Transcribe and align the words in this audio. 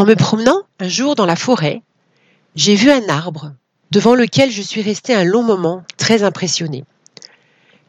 En 0.00 0.06
me 0.06 0.16
promenant 0.16 0.62
un 0.78 0.88
jour 0.88 1.14
dans 1.14 1.26
la 1.26 1.36
forêt, 1.36 1.82
j'ai 2.56 2.74
vu 2.74 2.90
un 2.90 3.06
arbre 3.10 3.52
devant 3.90 4.14
lequel 4.14 4.50
je 4.50 4.62
suis 4.62 4.80
resté 4.80 5.12
un 5.12 5.24
long 5.24 5.42
moment 5.42 5.84
très 5.98 6.22
impressionné. 6.22 6.84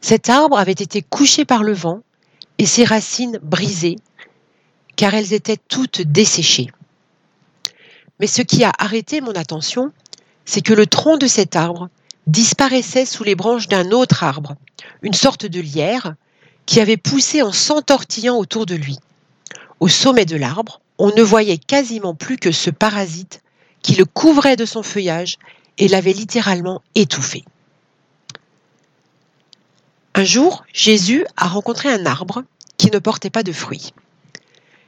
Cet 0.02 0.28
arbre 0.28 0.58
avait 0.58 0.72
été 0.72 1.00
couché 1.00 1.46
par 1.46 1.62
le 1.62 1.72
vent 1.72 2.02
et 2.58 2.66
ses 2.66 2.84
racines 2.84 3.38
brisées, 3.42 3.96
car 4.94 5.14
elles 5.14 5.32
étaient 5.32 5.56
toutes 5.56 6.02
desséchées. 6.02 6.70
Mais 8.20 8.26
ce 8.26 8.42
qui 8.42 8.62
a 8.62 8.74
arrêté 8.78 9.22
mon 9.22 9.32
attention, 9.32 9.90
c'est 10.44 10.60
que 10.60 10.74
le 10.74 10.86
tronc 10.86 11.16
de 11.16 11.26
cet 11.26 11.56
arbre 11.56 11.88
disparaissait 12.26 13.06
sous 13.06 13.24
les 13.24 13.36
branches 13.36 13.68
d'un 13.68 13.90
autre 13.90 14.22
arbre, 14.22 14.56
une 15.00 15.14
sorte 15.14 15.46
de 15.46 15.60
lierre, 15.60 16.14
qui 16.66 16.78
avait 16.78 16.98
poussé 16.98 17.40
en 17.40 17.52
s'entortillant 17.52 18.36
autour 18.36 18.66
de 18.66 18.74
lui. 18.74 18.98
Au 19.80 19.88
sommet 19.88 20.26
de 20.26 20.36
l'arbre, 20.36 20.82
on 21.02 21.12
ne 21.16 21.22
voyait 21.22 21.58
quasiment 21.58 22.14
plus 22.14 22.36
que 22.36 22.52
ce 22.52 22.70
parasite 22.70 23.42
qui 23.82 23.96
le 23.96 24.04
couvrait 24.04 24.54
de 24.54 24.64
son 24.64 24.84
feuillage 24.84 25.36
et 25.76 25.88
l'avait 25.88 26.12
littéralement 26.12 26.80
étouffé. 26.94 27.44
Un 30.14 30.22
jour, 30.22 30.64
Jésus 30.72 31.26
a 31.36 31.48
rencontré 31.48 31.88
un 31.88 32.06
arbre 32.06 32.44
qui 32.76 32.88
ne 32.92 33.00
portait 33.00 33.30
pas 33.30 33.42
de 33.42 33.50
fruits. 33.50 33.92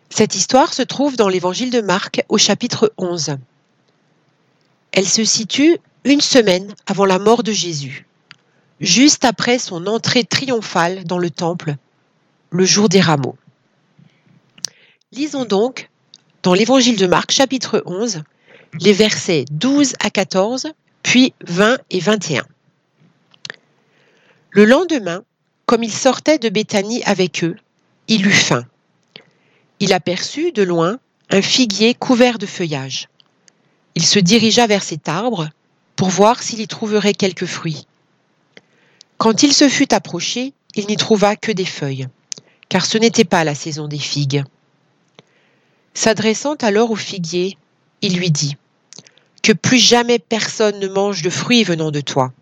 Cette 0.08 0.36
histoire 0.36 0.72
se 0.72 0.82
trouve 0.82 1.16
dans 1.16 1.28
l'évangile 1.28 1.72
de 1.72 1.80
Marc 1.80 2.22
au 2.28 2.38
chapitre 2.38 2.92
11. 2.96 3.36
Elle 4.92 5.08
se 5.08 5.24
situe 5.24 5.78
une 6.04 6.20
semaine 6.20 6.76
avant 6.86 7.06
la 7.06 7.18
mort 7.18 7.42
de 7.42 7.50
Jésus, 7.50 8.06
juste 8.78 9.24
après 9.24 9.58
son 9.58 9.88
entrée 9.88 10.22
triomphale 10.22 11.02
dans 11.02 11.18
le 11.18 11.30
temple, 11.30 11.74
le 12.50 12.64
jour 12.64 12.88
des 12.88 13.00
rameaux. 13.00 13.36
Lisons 15.10 15.44
donc 15.44 15.90
dans 16.44 16.52
l'évangile 16.52 16.98
de 16.98 17.06
Marc 17.06 17.32
chapitre 17.32 17.82
11 17.86 18.22
les 18.80 18.92
versets 18.92 19.46
12 19.50 19.94
à 20.00 20.10
14, 20.10 20.72
puis 21.02 21.32
20 21.46 21.78
et 21.90 22.00
21. 22.00 22.44
Le 24.50 24.64
lendemain, 24.64 25.22
comme 25.64 25.82
il 25.82 25.92
sortait 25.92 26.38
de 26.38 26.48
Béthanie 26.48 27.02
avec 27.04 27.44
eux, 27.44 27.56
il 28.08 28.26
eut 28.26 28.32
faim. 28.32 28.66
Il 29.80 29.92
aperçut 29.92 30.52
de 30.52 30.62
loin 30.62 30.98
un 31.30 31.40
figuier 31.40 31.94
couvert 31.94 32.38
de 32.38 32.46
feuillage. 32.46 33.08
Il 33.94 34.04
se 34.04 34.18
dirigea 34.18 34.66
vers 34.66 34.82
cet 34.82 35.08
arbre 35.08 35.48
pour 35.96 36.08
voir 36.08 36.42
s'il 36.42 36.60
y 36.60 36.68
trouverait 36.68 37.14
quelques 37.14 37.46
fruits. 37.46 37.86
Quand 39.16 39.42
il 39.42 39.52
se 39.52 39.68
fut 39.68 39.94
approché, 39.94 40.52
il 40.74 40.86
n'y 40.88 40.96
trouva 40.96 41.36
que 41.36 41.52
des 41.52 41.64
feuilles, 41.64 42.08
car 42.68 42.84
ce 42.84 42.98
n'était 42.98 43.24
pas 43.24 43.44
la 43.44 43.54
saison 43.54 43.88
des 43.88 43.98
figues. 43.98 44.44
S'adressant 45.94 46.54
alors 46.56 46.90
au 46.90 46.96
figuier, 46.96 47.56
il 48.02 48.18
lui 48.18 48.30
dit 48.30 48.56
Que 49.42 49.52
plus 49.52 49.78
jamais 49.78 50.18
personne 50.18 50.78
ne 50.80 50.88
mange 50.88 51.22
de 51.22 51.30
fruits 51.30 51.64
venant 51.64 51.90
de 51.90 52.00
toi 52.00 52.32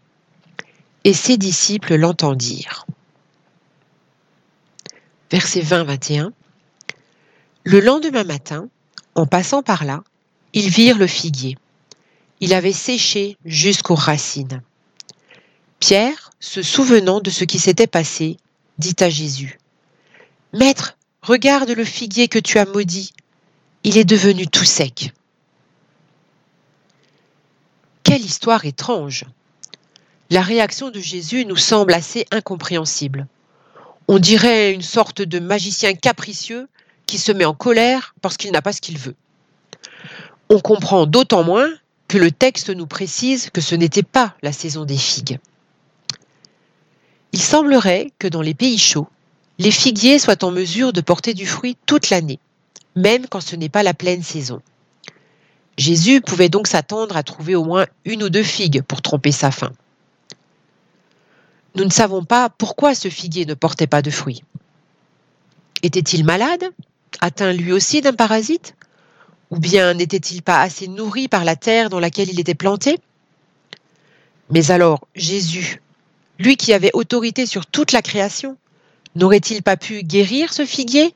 et 1.04 1.12
ses 1.12 1.36
disciples 1.36 1.96
l'entendirent. 1.96 2.86
Verset 5.30 5.60
20-21. 5.60 6.30
Le 7.64 7.80
lendemain 7.80 8.24
matin, 8.24 8.68
en 9.14 9.26
passant 9.26 9.62
par 9.62 9.84
là, 9.84 10.02
ils 10.52 10.68
virent 10.68 10.98
le 10.98 11.06
figuier. 11.06 11.56
Il 12.40 12.54
avait 12.54 12.72
séché 12.72 13.36
jusqu'aux 13.44 13.94
racines. 13.94 14.62
Pierre, 15.80 16.30
se 16.40 16.62
souvenant 16.62 17.20
de 17.20 17.30
ce 17.30 17.44
qui 17.44 17.58
s'était 17.58 17.86
passé, 17.86 18.36
dit 18.78 18.96
à 19.00 19.08
Jésus, 19.08 19.58
Maître, 20.52 20.96
regarde 21.22 21.70
le 21.70 21.84
figuier 21.84 22.28
que 22.28 22.38
tu 22.38 22.58
as 22.58 22.66
maudit, 22.66 23.12
il 23.84 23.98
est 23.98 24.04
devenu 24.04 24.46
tout 24.46 24.64
sec. 24.64 25.12
Quelle 28.04 28.22
histoire 28.22 28.64
étrange 28.64 29.24
la 30.32 30.40
réaction 30.40 30.90
de 30.90 30.98
Jésus 30.98 31.44
nous 31.44 31.58
semble 31.58 31.92
assez 31.92 32.24
incompréhensible. 32.30 33.26
On 34.08 34.18
dirait 34.18 34.72
une 34.72 34.80
sorte 34.80 35.20
de 35.20 35.38
magicien 35.38 35.92
capricieux 35.92 36.68
qui 37.04 37.18
se 37.18 37.32
met 37.32 37.44
en 37.44 37.52
colère 37.52 38.14
parce 38.22 38.38
qu'il 38.38 38.50
n'a 38.50 38.62
pas 38.62 38.72
ce 38.72 38.80
qu'il 38.80 38.96
veut. 38.96 39.14
On 40.48 40.58
comprend 40.58 41.04
d'autant 41.04 41.44
moins 41.44 41.68
que 42.08 42.16
le 42.16 42.30
texte 42.30 42.70
nous 42.70 42.86
précise 42.86 43.50
que 43.50 43.60
ce 43.60 43.74
n'était 43.74 44.02
pas 44.02 44.34
la 44.40 44.52
saison 44.52 44.86
des 44.86 44.96
figues. 44.96 45.38
Il 47.32 47.42
semblerait 47.42 48.10
que 48.18 48.28
dans 48.28 48.40
les 48.40 48.54
pays 48.54 48.78
chauds, 48.78 49.08
les 49.58 49.70
figuiers 49.70 50.18
soient 50.18 50.44
en 50.44 50.50
mesure 50.50 50.94
de 50.94 51.02
porter 51.02 51.34
du 51.34 51.44
fruit 51.44 51.76
toute 51.84 52.08
l'année, 52.08 52.38
même 52.96 53.26
quand 53.26 53.40
ce 53.40 53.56
n'est 53.56 53.68
pas 53.68 53.82
la 53.82 53.94
pleine 53.94 54.22
saison. 54.22 54.60
Jésus 55.78 56.20
pouvait 56.20 56.48
donc 56.48 56.66
s'attendre 56.66 57.16
à 57.16 57.22
trouver 57.22 57.54
au 57.54 57.64
moins 57.64 57.86
une 58.04 58.22
ou 58.22 58.28
deux 58.28 58.42
figues 58.42 58.82
pour 58.82 59.00
tromper 59.00 59.32
sa 59.32 59.50
faim. 59.50 59.72
Nous 61.74 61.84
ne 61.84 61.90
savons 61.90 62.24
pas 62.24 62.50
pourquoi 62.50 62.94
ce 62.94 63.08
figuier 63.08 63.46
ne 63.46 63.54
portait 63.54 63.86
pas 63.86 64.02
de 64.02 64.10
fruits. 64.10 64.44
Était-il 65.82 66.24
malade? 66.24 66.64
Atteint 67.20 67.52
lui 67.52 67.72
aussi 67.72 68.02
d'un 68.02 68.12
parasite? 68.12 68.76
Ou 69.50 69.58
bien 69.58 69.94
n'était-il 69.94 70.42
pas 70.42 70.60
assez 70.60 70.88
nourri 70.88 71.28
par 71.28 71.44
la 71.44 71.56
terre 71.56 71.88
dans 71.88 72.00
laquelle 72.00 72.30
il 72.30 72.40
était 72.40 72.54
planté? 72.54 72.98
Mais 74.50 74.70
alors, 74.70 75.06
Jésus, 75.14 75.80
lui 76.38 76.56
qui 76.56 76.74
avait 76.74 76.90
autorité 76.92 77.46
sur 77.46 77.66
toute 77.66 77.92
la 77.92 78.02
création, 78.02 78.56
n'aurait-il 79.14 79.62
pas 79.62 79.76
pu 79.76 80.02
guérir 80.02 80.52
ce 80.52 80.66
figuier? 80.66 81.14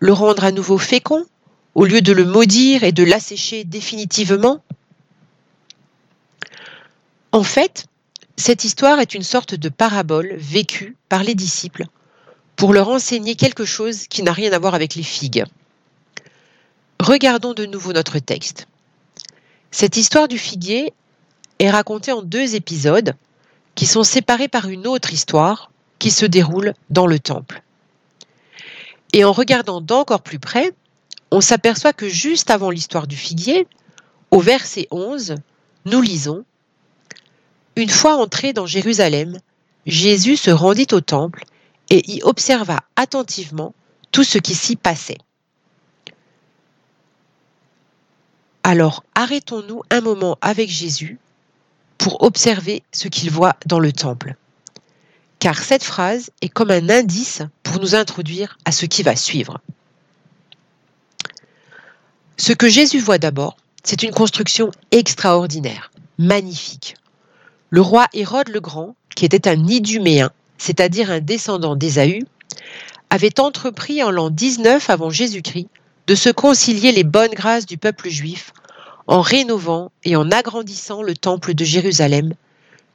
Le 0.00 0.12
rendre 0.12 0.44
à 0.44 0.52
nouveau 0.52 0.78
fécond 0.78 1.26
au 1.74 1.84
lieu 1.84 2.00
de 2.00 2.12
le 2.12 2.24
maudire 2.24 2.84
et 2.84 2.92
de 2.92 3.02
l'assécher 3.02 3.64
définitivement? 3.64 4.62
En 7.32 7.42
fait, 7.42 7.86
cette 8.36 8.64
histoire 8.64 9.00
est 9.00 9.14
une 9.14 9.22
sorte 9.22 9.54
de 9.54 9.68
parabole 9.68 10.34
vécue 10.36 10.96
par 11.08 11.24
les 11.24 11.34
disciples 11.34 11.86
pour 12.56 12.72
leur 12.72 12.88
enseigner 12.88 13.34
quelque 13.34 13.64
chose 13.64 14.06
qui 14.08 14.22
n'a 14.22 14.32
rien 14.32 14.52
à 14.52 14.58
voir 14.58 14.74
avec 14.74 14.94
les 14.94 15.02
figues. 15.02 15.44
Regardons 17.00 17.54
de 17.54 17.66
nouveau 17.66 17.92
notre 17.92 18.18
texte. 18.18 18.66
Cette 19.70 19.96
histoire 19.96 20.28
du 20.28 20.38
figuier 20.38 20.92
est 21.58 21.70
racontée 21.70 22.12
en 22.12 22.22
deux 22.22 22.54
épisodes 22.54 23.14
qui 23.74 23.86
sont 23.86 24.02
séparés 24.02 24.48
par 24.48 24.68
une 24.68 24.86
autre 24.86 25.12
histoire 25.12 25.70
qui 25.98 26.10
se 26.10 26.26
déroule 26.26 26.74
dans 26.90 27.06
le 27.06 27.18
temple. 27.18 27.62
Et 29.12 29.24
en 29.24 29.32
regardant 29.32 29.80
d'encore 29.80 30.22
plus 30.22 30.38
près, 30.38 30.72
on 31.30 31.40
s'aperçoit 31.40 31.92
que 31.92 32.08
juste 32.08 32.50
avant 32.50 32.70
l'histoire 32.70 33.06
du 33.06 33.16
figuier, 33.16 33.66
au 34.30 34.40
verset 34.40 34.86
11, 34.90 35.36
nous 35.86 36.00
lisons 36.00 36.44
une 37.78 37.90
fois 37.90 38.16
entré 38.16 38.52
dans 38.52 38.66
Jérusalem, 38.66 39.38
Jésus 39.86 40.36
se 40.36 40.50
rendit 40.50 40.88
au 40.90 41.00
temple 41.00 41.44
et 41.90 42.10
y 42.10 42.20
observa 42.24 42.80
attentivement 42.96 43.72
tout 44.10 44.24
ce 44.24 44.38
qui 44.38 44.56
s'y 44.56 44.74
passait. 44.74 45.18
Alors 48.64 49.04
arrêtons-nous 49.14 49.82
un 49.90 50.00
moment 50.00 50.38
avec 50.40 50.68
Jésus 50.68 51.20
pour 51.98 52.24
observer 52.24 52.82
ce 52.92 53.06
qu'il 53.06 53.30
voit 53.30 53.54
dans 53.66 53.78
le 53.78 53.92
temple. 53.92 54.34
Car 55.38 55.62
cette 55.62 55.84
phrase 55.84 56.30
est 56.42 56.48
comme 56.48 56.70
un 56.70 56.88
indice 56.90 57.42
pour 57.62 57.80
nous 57.80 57.94
introduire 57.94 58.58
à 58.64 58.72
ce 58.72 58.86
qui 58.86 59.02
va 59.02 59.16
suivre. 59.16 59.60
Ce 62.36 62.52
que 62.52 62.68
Jésus 62.68 63.00
voit 63.00 63.18
d'abord, 63.18 63.56
c'est 63.84 64.02
une 64.02 64.12
construction 64.12 64.70
extraordinaire, 64.90 65.90
magnifique, 66.18 66.94
le 67.70 67.80
roi 67.80 68.06
Hérode 68.12 68.48
le 68.48 68.60
Grand, 68.60 68.94
qui 69.14 69.24
était 69.24 69.48
un 69.48 69.66
Iduméen, 69.66 70.30
c'est-à-dire 70.56 71.10
un 71.10 71.20
descendant 71.20 71.76
d'Ésaü, 71.76 72.24
avait 73.10 73.40
entrepris 73.40 74.02
en 74.02 74.10
l'an 74.10 74.30
19 74.30 74.90
avant 74.90 75.10
Jésus-Christ 75.10 75.68
de 76.06 76.14
se 76.14 76.30
concilier 76.30 76.92
les 76.92 77.04
bonnes 77.04 77.34
grâces 77.34 77.66
du 77.66 77.78
peuple 77.78 78.08
juif 78.08 78.52
en 79.06 79.20
rénovant 79.20 79.90
et 80.04 80.16
en 80.16 80.30
agrandissant 80.30 81.02
le 81.02 81.16
temple 81.16 81.54
de 81.54 81.64
Jérusalem 81.64 82.34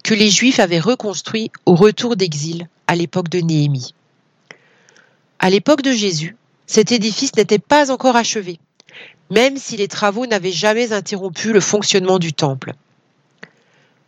que 0.04 0.14
les 0.14 0.30
Juifs 0.30 0.60
avaient 0.60 0.80
reconstruit 0.80 1.50
au 1.66 1.76
retour 1.76 2.16
d'exil 2.16 2.68
à 2.88 2.96
l'époque 2.96 3.30
de 3.30 3.40
Néhémie. 3.40 3.96
À 5.40 5.50
l'époque 5.50 5.82
de 5.82 5.94
Jésus, 5.94 6.36
cet 6.68 6.92
édifice 6.92 7.36
n'était 7.36 7.60
pas 7.60 7.90
encore 7.90 8.18
achevé, 8.18 8.60
même 9.32 9.58
si 9.58 9.78
les 9.78 9.88
travaux 9.88 10.26
n'avaient 10.26 10.52
jamais 10.52 10.92
interrompu 10.92 11.54
le 11.54 11.62
fonctionnement 11.62 12.20
du 12.20 12.34
temple. 12.34 12.74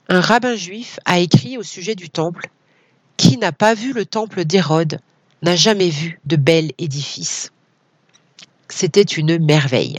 Un 0.09 0.21
rabbin 0.21 0.56
juif 0.56 1.00
a 1.06 1.19
écrit 1.19 1.57
au 1.57 1.63
sujet 1.63 1.95
du 1.95 2.09
temple 2.09 2.50
Qui 3.18 3.38
n'a 3.38 3.51
pas 3.51 3.74
vu 3.74 3.94
le 3.94 4.06
temple 4.06 4.45
d'Hérode 4.45 5.00
n'a 5.41 5.56
jamais 5.56 5.89
vu 5.89 6.19
de 6.25 6.36
bel 6.36 6.71
édifice. 6.77 7.51
C'était 8.68 9.01
une 9.01 9.44
merveille. 9.44 9.98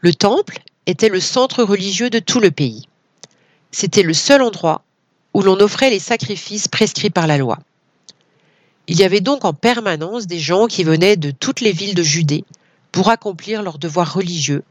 Le 0.00 0.12
temple 0.12 0.58
était 0.86 1.08
le 1.08 1.20
centre 1.20 1.62
religieux 1.62 2.10
de 2.10 2.18
tout 2.18 2.40
le 2.40 2.50
pays. 2.50 2.86
C'était 3.72 4.02
le 4.02 4.14
seul 4.14 4.42
endroit 4.42 4.84
où 5.34 5.42
l'on 5.42 5.58
offrait 5.60 5.90
les 5.90 5.98
sacrifices 5.98 6.68
prescrits 6.68 7.10
par 7.10 7.26
la 7.26 7.38
loi. 7.38 7.58
Il 8.86 8.98
y 8.98 9.04
avait 9.04 9.20
donc 9.20 9.44
en 9.44 9.54
permanence 9.54 10.26
des 10.26 10.38
gens 10.38 10.66
qui 10.66 10.84
venaient 10.84 11.16
de 11.16 11.30
toutes 11.30 11.60
les 11.60 11.72
villes 11.72 11.94
de 11.94 12.02
Judée 12.02 12.44
pour 12.90 13.08
accomplir 13.08 13.62
leurs 13.62 13.78
devoirs 13.78 14.12
religieux, 14.12 14.62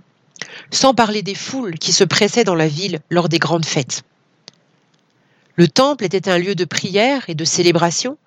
sans 0.70 0.94
parler 0.94 1.24
des 1.24 1.36
foules 1.36 1.80
qui 1.80 1.92
se 1.92 2.04
pressaient 2.04 2.44
dans 2.44 2.56
la 2.56 2.68
ville 2.68 3.00
lors 3.10 3.30
des 3.30 3.40
grandes 3.40 3.66
fêtes. 3.66 4.04
Le 5.56 5.68
temple 5.68 6.06
était 6.06 6.30
un 6.30 6.38
lieu 6.38 6.56
de 6.56 6.66
prière 6.66 7.24
et 7.28 7.36
de 7.36 7.46
célébration, 7.46 8.18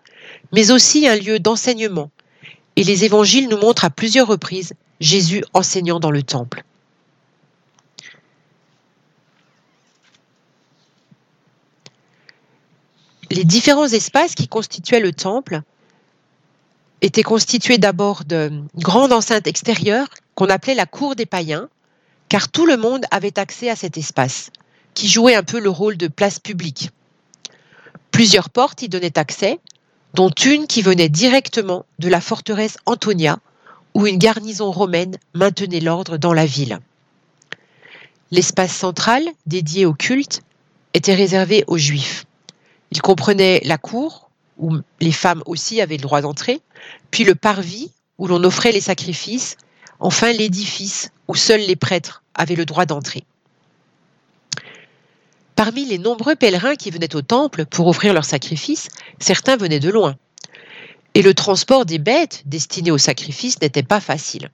mais 0.52 0.72
aussi 0.72 1.06
un 1.06 1.16
lieu 1.16 1.38
d'enseignement, 1.38 2.10
et 2.76 2.84
les 2.84 3.04
évangiles 3.04 3.48
nous 3.48 3.58
montrent 3.58 3.84
à 3.84 3.90
plusieurs 3.90 4.26
reprises 4.26 4.74
Jésus 5.00 5.44
enseignant 5.52 6.00
dans 6.00 6.10
le 6.10 6.22
temple. 6.22 6.64
Les 13.34 13.44
différents 13.44 13.88
espaces 13.88 14.36
qui 14.36 14.46
constituaient 14.46 15.00
le 15.00 15.12
temple 15.12 15.62
étaient 17.00 17.24
constitués 17.24 17.78
d'abord 17.78 18.24
de 18.24 18.62
grandes 18.76 19.12
enceintes 19.12 19.48
extérieures 19.48 20.06
qu'on 20.36 20.48
appelait 20.48 20.76
la 20.76 20.86
cour 20.86 21.16
des 21.16 21.26
païens, 21.26 21.68
car 22.28 22.48
tout 22.48 22.64
le 22.64 22.76
monde 22.76 23.04
avait 23.10 23.36
accès 23.40 23.68
à 23.68 23.74
cet 23.74 23.98
espace, 23.98 24.50
qui 24.94 25.08
jouait 25.08 25.34
un 25.34 25.42
peu 25.42 25.58
le 25.58 25.68
rôle 25.68 25.96
de 25.96 26.06
place 26.06 26.38
publique. 26.38 26.90
Plusieurs 28.12 28.50
portes 28.50 28.82
y 28.82 28.88
donnaient 28.88 29.18
accès, 29.18 29.58
dont 30.14 30.30
une 30.30 30.68
qui 30.68 30.82
venait 30.82 31.08
directement 31.08 31.86
de 31.98 32.08
la 32.08 32.20
forteresse 32.20 32.76
Antonia, 32.86 33.40
où 33.94 34.06
une 34.06 34.18
garnison 34.18 34.70
romaine 34.70 35.16
maintenait 35.34 35.80
l'ordre 35.80 36.18
dans 36.18 36.34
la 36.34 36.46
ville. 36.46 36.78
L'espace 38.30 38.76
central, 38.76 39.24
dédié 39.46 39.86
au 39.86 39.92
culte, 39.92 40.42
était 40.94 41.16
réservé 41.16 41.64
aux 41.66 41.78
Juifs. 41.78 42.26
Il 42.94 43.02
comprenait 43.02 43.60
la 43.64 43.76
cour, 43.76 44.30
où 44.56 44.76
les 45.00 45.12
femmes 45.12 45.42
aussi 45.46 45.80
avaient 45.80 45.96
le 45.96 46.02
droit 46.02 46.20
d'entrer, 46.20 46.60
puis 47.10 47.24
le 47.24 47.34
parvis, 47.34 47.90
où 48.18 48.28
l'on 48.28 48.42
offrait 48.44 48.70
les 48.70 48.80
sacrifices, 48.80 49.56
enfin 49.98 50.32
l'édifice, 50.32 51.10
où 51.26 51.34
seuls 51.34 51.60
les 51.60 51.74
prêtres 51.74 52.22
avaient 52.36 52.54
le 52.54 52.64
droit 52.64 52.86
d'entrer. 52.86 53.24
Parmi 55.56 55.84
les 55.84 55.98
nombreux 55.98 56.36
pèlerins 56.36 56.76
qui 56.76 56.92
venaient 56.92 57.16
au 57.16 57.22
temple 57.22 57.64
pour 57.64 57.88
offrir 57.88 58.14
leurs 58.14 58.24
sacrifices, 58.24 58.88
certains 59.18 59.56
venaient 59.56 59.80
de 59.80 59.90
loin. 59.90 60.14
Et 61.14 61.22
le 61.22 61.34
transport 61.34 61.86
des 61.86 61.98
bêtes 61.98 62.42
destinées 62.46 62.92
au 62.92 62.98
sacrifice 62.98 63.60
n'était 63.60 63.82
pas 63.82 64.00
facile. 64.00 64.50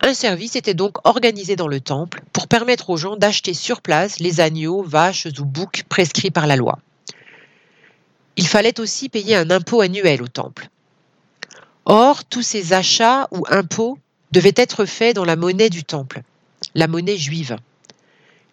Un 0.00 0.14
service 0.14 0.54
était 0.54 0.74
donc 0.74 0.98
organisé 1.04 1.56
dans 1.56 1.68
le 1.68 1.80
temple 1.80 2.22
pour 2.32 2.46
permettre 2.46 2.90
aux 2.90 2.96
gens 2.96 3.16
d'acheter 3.16 3.54
sur 3.54 3.80
place 3.80 4.20
les 4.20 4.40
agneaux, 4.40 4.82
vaches 4.82 5.26
ou 5.40 5.44
boucs 5.44 5.82
prescrits 5.88 6.30
par 6.30 6.46
la 6.46 6.54
loi. 6.54 6.78
Il 8.36 8.46
fallait 8.46 8.80
aussi 8.80 9.08
payer 9.08 9.34
un 9.34 9.50
impôt 9.50 9.80
annuel 9.80 10.22
au 10.22 10.28
temple. 10.28 10.68
Or, 11.86 12.24
tous 12.24 12.42
ces 12.42 12.72
achats 12.72 13.28
ou 13.30 13.44
impôts 13.48 13.98
devaient 14.32 14.52
être 14.56 14.84
faits 14.84 15.16
dans 15.16 15.24
la 15.24 15.36
monnaie 15.36 15.70
du 15.70 15.84
temple, 15.84 16.22
la 16.74 16.86
monnaie 16.86 17.16
juive. 17.16 17.56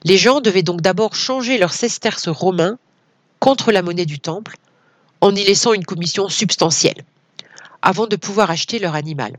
Les 0.04 0.18
gens 0.18 0.40
devaient 0.40 0.64
donc 0.64 0.82
d'abord 0.82 1.16
changer 1.16 1.58
leurs 1.58 1.74
sesterces 1.74 2.30
romains 2.30 2.78
contre 3.40 3.72
la 3.72 3.82
monnaie 3.82 4.06
du 4.06 4.20
temple, 4.20 4.56
en 5.20 5.36
y 5.36 5.44
laissant 5.44 5.74
une 5.74 5.86
commission 5.86 6.30
substantielle, 6.30 7.04
avant 7.82 8.08
de 8.08 8.16
pouvoir 8.16 8.52
acheter 8.52 8.80
leur 8.80 8.96
animal. 8.96 9.38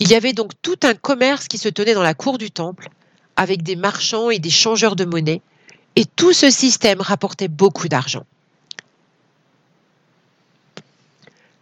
Il 0.00 0.08
y 0.08 0.14
avait 0.14 0.32
donc 0.32 0.52
tout 0.62 0.78
un 0.82 0.94
commerce 0.94 1.46
qui 1.46 1.58
se 1.58 1.68
tenait 1.68 1.94
dans 1.94 2.02
la 2.02 2.14
cour 2.14 2.38
du 2.38 2.50
temple, 2.50 2.88
avec 3.36 3.62
des 3.62 3.76
marchands 3.76 4.30
et 4.30 4.38
des 4.38 4.50
changeurs 4.50 4.96
de 4.96 5.04
monnaie, 5.04 5.42
et 5.96 6.04
tout 6.04 6.32
ce 6.32 6.50
système 6.50 7.00
rapportait 7.00 7.48
beaucoup 7.48 7.88
d'argent. 7.88 8.24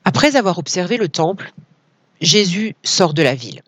Après 0.08 0.37
avoir 0.37 0.56
observé 0.56 0.96
le 0.96 1.10
temple, 1.10 1.52
Jésus 2.22 2.75
sort 2.82 3.12
de 3.12 3.20
la 3.20 3.34
ville. 3.34 3.60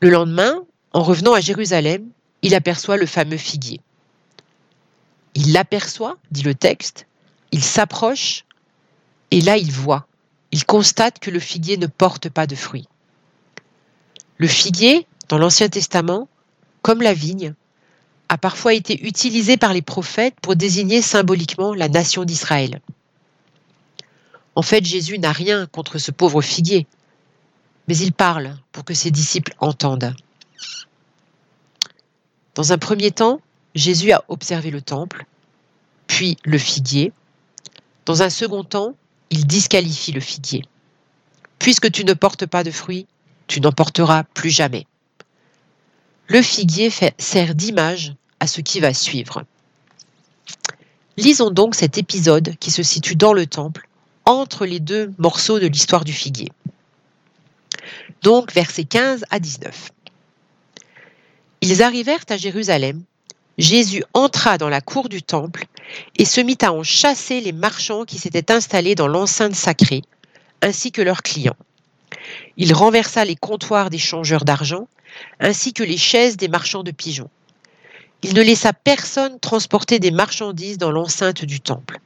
Le 0.00 0.08
lendemain, 0.08 0.64
en 0.94 1.02
revenant 1.02 1.34
à 1.34 1.40
Jérusalem, 1.42 2.08
il 2.40 2.54
aperçoit 2.54 2.96
le 2.96 3.04
fameux 3.04 3.36
figuier. 3.36 3.82
Il 5.34 5.52
l'aperçoit, 5.52 6.16
dit 6.30 6.42
le 6.42 6.54
texte, 6.54 7.06
il 7.52 7.62
s'approche, 7.62 8.46
et 9.30 9.42
là 9.42 9.58
il 9.58 9.70
voit, 9.70 10.06
il 10.50 10.64
constate 10.64 11.18
que 11.18 11.30
le 11.30 11.40
figuier 11.40 11.76
ne 11.76 11.88
porte 11.88 12.30
pas 12.30 12.46
de 12.46 12.56
fruits. 12.56 12.88
Le 14.38 14.48
figuier, 14.48 15.06
dans 15.28 15.36
l'Ancien 15.36 15.68
Testament, 15.68 16.26
comme 16.80 17.02
la 17.02 17.12
vigne, 17.12 17.52
a 18.30 18.38
parfois 18.38 18.72
été 18.72 19.06
utilisé 19.06 19.58
par 19.58 19.74
les 19.74 19.82
prophètes 19.82 20.36
pour 20.40 20.56
désigner 20.56 21.02
symboliquement 21.02 21.74
la 21.74 21.90
nation 21.90 22.24
d'Israël. 22.24 22.80
En 24.54 24.62
fait, 24.62 24.84
Jésus 24.84 25.18
n'a 25.18 25.32
rien 25.32 25.66
contre 25.66 25.98
ce 25.98 26.10
pauvre 26.10 26.42
figuier, 26.42 26.86
mais 27.86 27.96
il 27.96 28.12
parle 28.12 28.56
pour 28.72 28.84
que 28.84 28.94
ses 28.94 29.10
disciples 29.10 29.54
entendent. 29.58 30.14
Dans 32.54 32.72
un 32.72 32.78
premier 32.78 33.10
temps, 33.10 33.40
Jésus 33.74 34.12
a 34.12 34.24
observé 34.28 34.70
le 34.70 34.82
temple, 34.82 35.24
puis 36.06 36.36
le 36.44 36.58
figuier. 36.58 37.12
Dans 38.04 38.22
un 38.22 38.30
second 38.30 38.64
temps, 38.64 38.94
il 39.30 39.46
disqualifie 39.46 40.12
le 40.12 40.20
figuier. 40.20 40.64
Puisque 41.58 41.90
tu 41.90 42.04
ne 42.04 42.14
portes 42.14 42.46
pas 42.46 42.64
de 42.64 42.70
fruits, 42.70 43.06
tu 43.46 43.60
n'en 43.60 43.72
porteras 43.72 44.24
plus 44.24 44.50
jamais. 44.50 44.86
Le 46.26 46.42
figuier 46.42 46.90
sert 47.18 47.54
d'image 47.54 48.14
à 48.40 48.46
ce 48.46 48.60
qui 48.60 48.80
va 48.80 48.92
suivre. 48.92 49.44
Lisons 51.16 51.50
donc 51.50 51.74
cet 51.74 51.98
épisode 51.98 52.56
qui 52.60 52.70
se 52.70 52.82
situe 52.82 53.16
dans 53.16 53.32
le 53.32 53.46
temple, 53.46 53.87
entre 54.28 54.66
les 54.66 54.78
deux 54.78 55.10
morceaux 55.16 55.58
de 55.58 55.66
l'histoire 55.66 56.04
du 56.04 56.12
figuier. 56.12 56.52
Donc 58.22 58.52
versets 58.52 58.84
15 58.84 59.24
à 59.30 59.40
19. 59.40 59.90
Ils 61.62 61.82
arrivèrent 61.82 62.24
à 62.28 62.36
Jérusalem. 62.36 63.02
Jésus 63.56 64.04
entra 64.12 64.58
dans 64.58 64.68
la 64.68 64.82
cour 64.82 65.08
du 65.08 65.22
temple 65.22 65.64
et 66.16 66.26
se 66.26 66.42
mit 66.42 66.58
à 66.60 66.72
en 66.72 66.82
chasser 66.82 67.40
les 67.40 67.52
marchands 67.52 68.04
qui 68.04 68.18
s'étaient 68.18 68.52
installés 68.52 68.94
dans 68.94 69.08
l'enceinte 69.08 69.54
sacrée, 69.54 70.02
ainsi 70.60 70.92
que 70.92 71.02
leurs 71.02 71.22
clients. 71.22 71.56
Il 72.58 72.74
renversa 72.74 73.24
les 73.24 73.34
comptoirs 73.34 73.88
des 73.88 73.98
changeurs 73.98 74.44
d'argent, 74.44 74.88
ainsi 75.40 75.72
que 75.72 75.82
les 75.82 75.96
chaises 75.96 76.36
des 76.36 76.48
marchands 76.48 76.82
de 76.82 76.90
pigeons. 76.90 77.30
Il 78.22 78.34
ne 78.34 78.42
laissa 78.42 78.74
personne 78.74 79.40
transporter 79.40 79.98
des 79.98 80.10
marchandises 80.10 80.76
dans 80.76 80.92
l'enceinte 80.92 81.44
du 81.44 81.60
temple. 81.60 81.98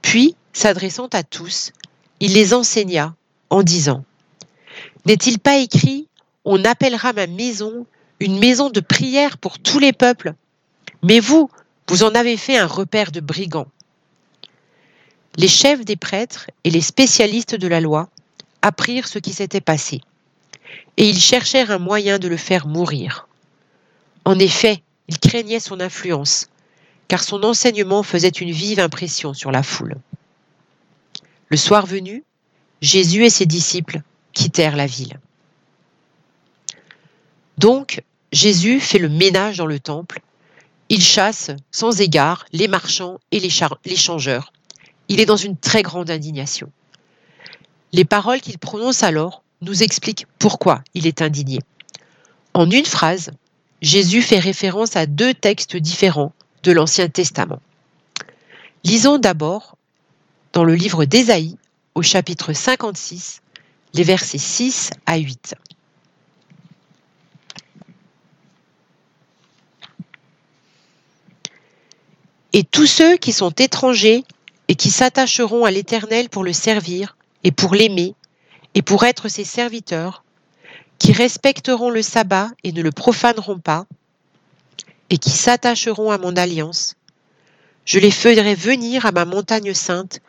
Puis, 0.00 0.36
s'adressant 0.52 1.08
à 1.12 1.22
tous, 1.22 1.72
il 2.20 2.34
les 2.34 2.54
enseigna 2.54 3.14
en 3.50 3.62
disant 3.62 4.04
N'est-il 5.06 5.38
pas 5.38 5.58
écrit 5.58 6.08
On 6.44 6.64
appellera 6.64 7.12
ma 7.12 7.26
maison 7.26 7.86
une 8.20 8.38
maison 8.38 8.70
de 8.70 8.80
prière 8.80 9.36
pour 9.36 9.58
tous 9.58 9.80
les 9.80 9.92
peuples. 9.92 10.34
Mais 11.02 11.18
vous, 11.18 11.50
vous 11.88 12.04
en 12.04 12.14
avez 12.14 12.36
fait 12.36 12.56
un 12.56 12.66
repère 12.66 13.10
de 13.10 13.20
brigands. 13.20 13.66
Les 15.36 15.48
chefs 15.48 15.84
des 15.84 15.96
prêtres 15.96 16.48
et 16.62 16.70
les 16.70 16.80
spécialistes 16.80 17.56
de 17.56 17.66
la 17.66 17.80
loi 17.80 18.08
apprirent 18.60 19.08
ce 19.08 19.18
qui 19.18 19.32
s'était 19.32 19.60
passé, 19.60 20.02
et 20.96 21.08
ils 21.08 21.18
cherchèrent 21.18 21.72
un 21.72 21.78
moyen 21.78 22.18
de 22.18 22.28
le 22.28 22.36
faire 22.36 22.66
mourir. 22.66 23.26
En 24.24 24.38
effet, 24.38 24.82
ils 25.08 25.18
craignaient 25.18 25.58
son 25.58 25.80
influence, 25.80 26.48
car 27.08 27.24
son 27.24 27.42
enseignement 27.42 28.04
faisait 28.04 28.28
une 28.28 28.52
vive 28.52 28.78
impression 28.78 29.34
sur 29.34 29.50
la 29.50 29.64
foule. 29.64 29.96
Le 31.52 31.58
soir 31.58 31.84
venu, 31.84 32.24
Jésus 32.80 33.26
et 33.26 33.28
ses 33.28 33.44
disciples 33.44 34.00
quittèrent 34.32 34.74
la 34.74 34.86
ville. 34.86 35.20
Donc, 37.58 38.02
Jésus 38.32 38.80
fait 38.80 38.98
le 38.98 39.10
ménage 39.10 39.58
dans 39.58 39.66
le 39.66 39.78
temple. 39.78 40.22
Il 40.88 41.02
chasse 41.02 41.50
sans 41.70 42.00
égard 42.00 42.46
les 42.54 42.68
marchands 42.68 43.18
et 43.32 43.38
les, 43.38 43.50
changeurs. 43.50 44.54
Il 45.08 45.20
est 45.20 45.26
dans 45.26 45.36
une 45.36 45.58
très 45.58 45.82
grande 45.82 46.08
indignation. 46.08 46.72
Les 47.92 48.06
paroles 48.06 48.40
qu'il 48.40 48.58
prononce 48.58 49.02
alors 49.02 49.42
nous 49.60 49.82
expliquent 49.82 50.26
pourquoi 50.38 50.82
il 50.94 51.06
est 51.06 51.20
indigné. 51.20 51.58
En 52.54 52.70
une 52.70 52.86
phrase, 52.86 53.30
Jésus 53.82 54.22
fait 54.22 54.38
référence 54.38 54.96
à 54.96 55.04
deux 55.04 55.34
textes 55.34 55.76
différents 55.76 56.32
de 56.62 56.72
l'Ancien 56.72 57.10
Testament. 57.10 57.60
Lisons 58.84 59.18
d'abord 59.18 59.76
dans 60.52 60.64
le 60.64 60.74
livre 60.74 61.04
d'Ésaïe, 61.04 61.56
au 61.94 62.02
chapitre 62.02 62.52
56, 62.52 63.42
les 63.94 64.02
versets 64.02 64.38
6 64.38 64.90
à 65.06 65.16
8. 65.16 65.54
Et 72.54 72.64
tous 72.64 72.86
ceux 72.86 73.16
qui 73.16 73.32
sont 73.32 73.50
étrangers 73.50 74.24
et 74.68 74.74
qui 74.74 74.90
s'attacheront 74.90 75.64
à 75.64 75.70
l'Éternel 75.70 76.28
pour 76.28 76.44
le 76.44 76.52
servir 76.52 77.16
et 77.44 77.50
pour 77.50 77.74
l'aimer 77.74 78.14
et 78.74 78.82
pour 78.82 79.04
être 79.04 79.28
ses 79.28 79.44
serviteurs, 79.44 80.22
qui 80.98 81.12
respecteront 81.12 81.90
le 81.90 82.02
sabbat 82.02 82.50
et 82.62 82.72
ne 82.72 82.82
le 82.82 82.92
profaneront 82.92 83.58
pas, 83.58 83.86
et 85.10 85.18
qui 85.18 85.30
s'attacheront 85.30 86.10
à 86.10 86.16
mon 86.16 86.36
alliance, 86.36 86.96
je 87.84 87.98
les 87.98 88.10
ferai 88.10 88.54
venir 88.54 89.04
à 89.04 89.12
ma 89.12 89.24
montagne 89.24 89.74
sainte, 89.74 90.20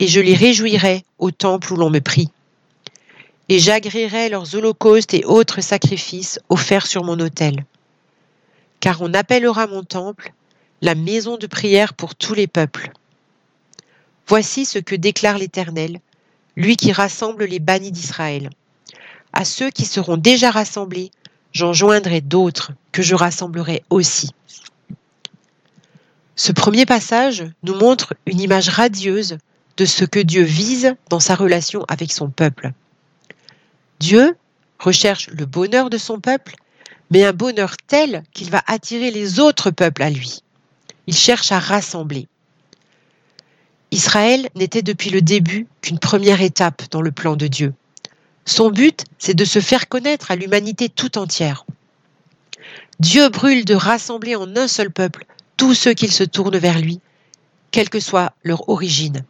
et 0.00 0.08
je 0.08 0.18
les 0.20 0.34
réjouirai 0.34 1.04
au 1.18 1.30
temple 1.30 1.72
où 1.72 1.76
l'on 1.76 1.90
me 1.90 2.00
prie. 2.00 2.30
et 3.50 3.58
j'agréerai 3.58 4.28
leurs 4.28 4.54
holocaustes 4.54 5.12
et 5.12 5.24
autres 5.24 5.60
sacrifices 5.60 6.38
offerts 6.48 6.86
sur 6.86 7.02
mon 7.02 7.18
autel. 7.18 7.64
Car 8.78 9.02
on 9.02 9.12
appellera 9.12 9.66
mon 9.66 9.82
temple 9.82 10.32
la 10.82 10.94
maison 10.94 11.36
de 11.36 11.48
prière 11.48 11.94
pour 11.94 12.14
tous 12.14 12.32
les 12.32 12.46
peuples. 12.46 12.92
Voici 14.28 14.64
ce 14.64 14.78
que 14.78 14.94
déclare 14.94 15.36
l'Éternel, 15.36 15.98
lui 16.54 16.76
qui 16.76 16.92
rassemble 16.92 17.44
les 17.44 17.58
bannis 17.58 17.90
d'Israël. 17.90 18.50
À 19.32 19.44
ceux 19.44 19.70
qui 19.70 19.84
seront 19.84 20.16
déjà 20.16 20.52
rassemblés, 20.52 21.10
j'en 21.52 21.72
joindrai 21.72 22.20
d'autres 22.20 22.70
que 22.92 23.02
je 23.02 23.16
rassemblerai 23.16 23.82
aussi. 23.90 24.30
Ce 26.36 26.52
premier 26.52 26.86
passage 26.86 27.44
nous 27.64 27.74
montre 27.74 28.14
une 28.26 28.40
image 28.40 28.68
radieuse 28.68 29.38
de 29.80 29.86
ce 29.86 30.04
que 30.04 30.20
Dieu 30.20 30.42
vise 30.42 30.94
dans 31.08 31.20
sa 31.20 31.34
relation 31.34 31.86
avec 31.88 32.12
son 32.12 32.28
peuple. 32.28 32.72
Dieu 33.98 34.36
recherche 34.78 35.28
le 35.28 35.46
bonheur 35.46 35.88
de 35.88 35.96
son 35.96 36.20
peuple, 36.20 36.56
mais 37.10 37.24
un 37.24 37.32
bonheur 37.32 37.78
tel 37.86 38.22
qu'il 38.34 38.50
va 38.50 38.62
attirer 38.66 39.10
les 39.10 39.40
autres 39.40 39.70
peuples 39.70 40.02
à 40.02 40.10
lui. 40.10 40.42
Il 41.06 41.14
cherche 41.14 41.50
à 41.50 41.58
rassembler. 41.58 42.28
Israël 43.90 44.50
n'était 44.54 44.82
depuis 44.82 45.08
le 45.08 45.22
début 45.22 45.66
qu'une 45.80 45.98
première 45.98 46.42
étape 46.42 46.82
dans 46.90 47.00
le 47.00 47.10
plan 47.10 47.34
de 47.34 47.46
Dieu. 47.46 47.72
Son 48.44 48.70
but, 48.70 49.04
c'est 49.18 49.32
de 49.32 49.46
se 49.46 49.60
faire 49.60 49.88
connaître 49.88 50.30
à 50.30 50.36
l'humanité 50.36 50.90
tout 50.90 51.16
entière. 51.16 51.64
Dieu 52.98 53.30
brûle 53.30 53.64
de 53.64 53.74
rassembler 53.74 54.36
en 54.36 54.56
un 54.56 54.68
seul 54.68 54.90
peuple 54.90 55.24
tous 55.56 55.72
ceux 55.72 55.94
qui 55.94 56.08
se 56.08 56.24
tournent 56.24 56.58
vers 56.58 56.78
lui, 56.78 57.00
quelle 57.70 57.88
que 57.88 57.98
soit 57.98 58.34
leur 58.44 58.68
origine. 58.68 59.24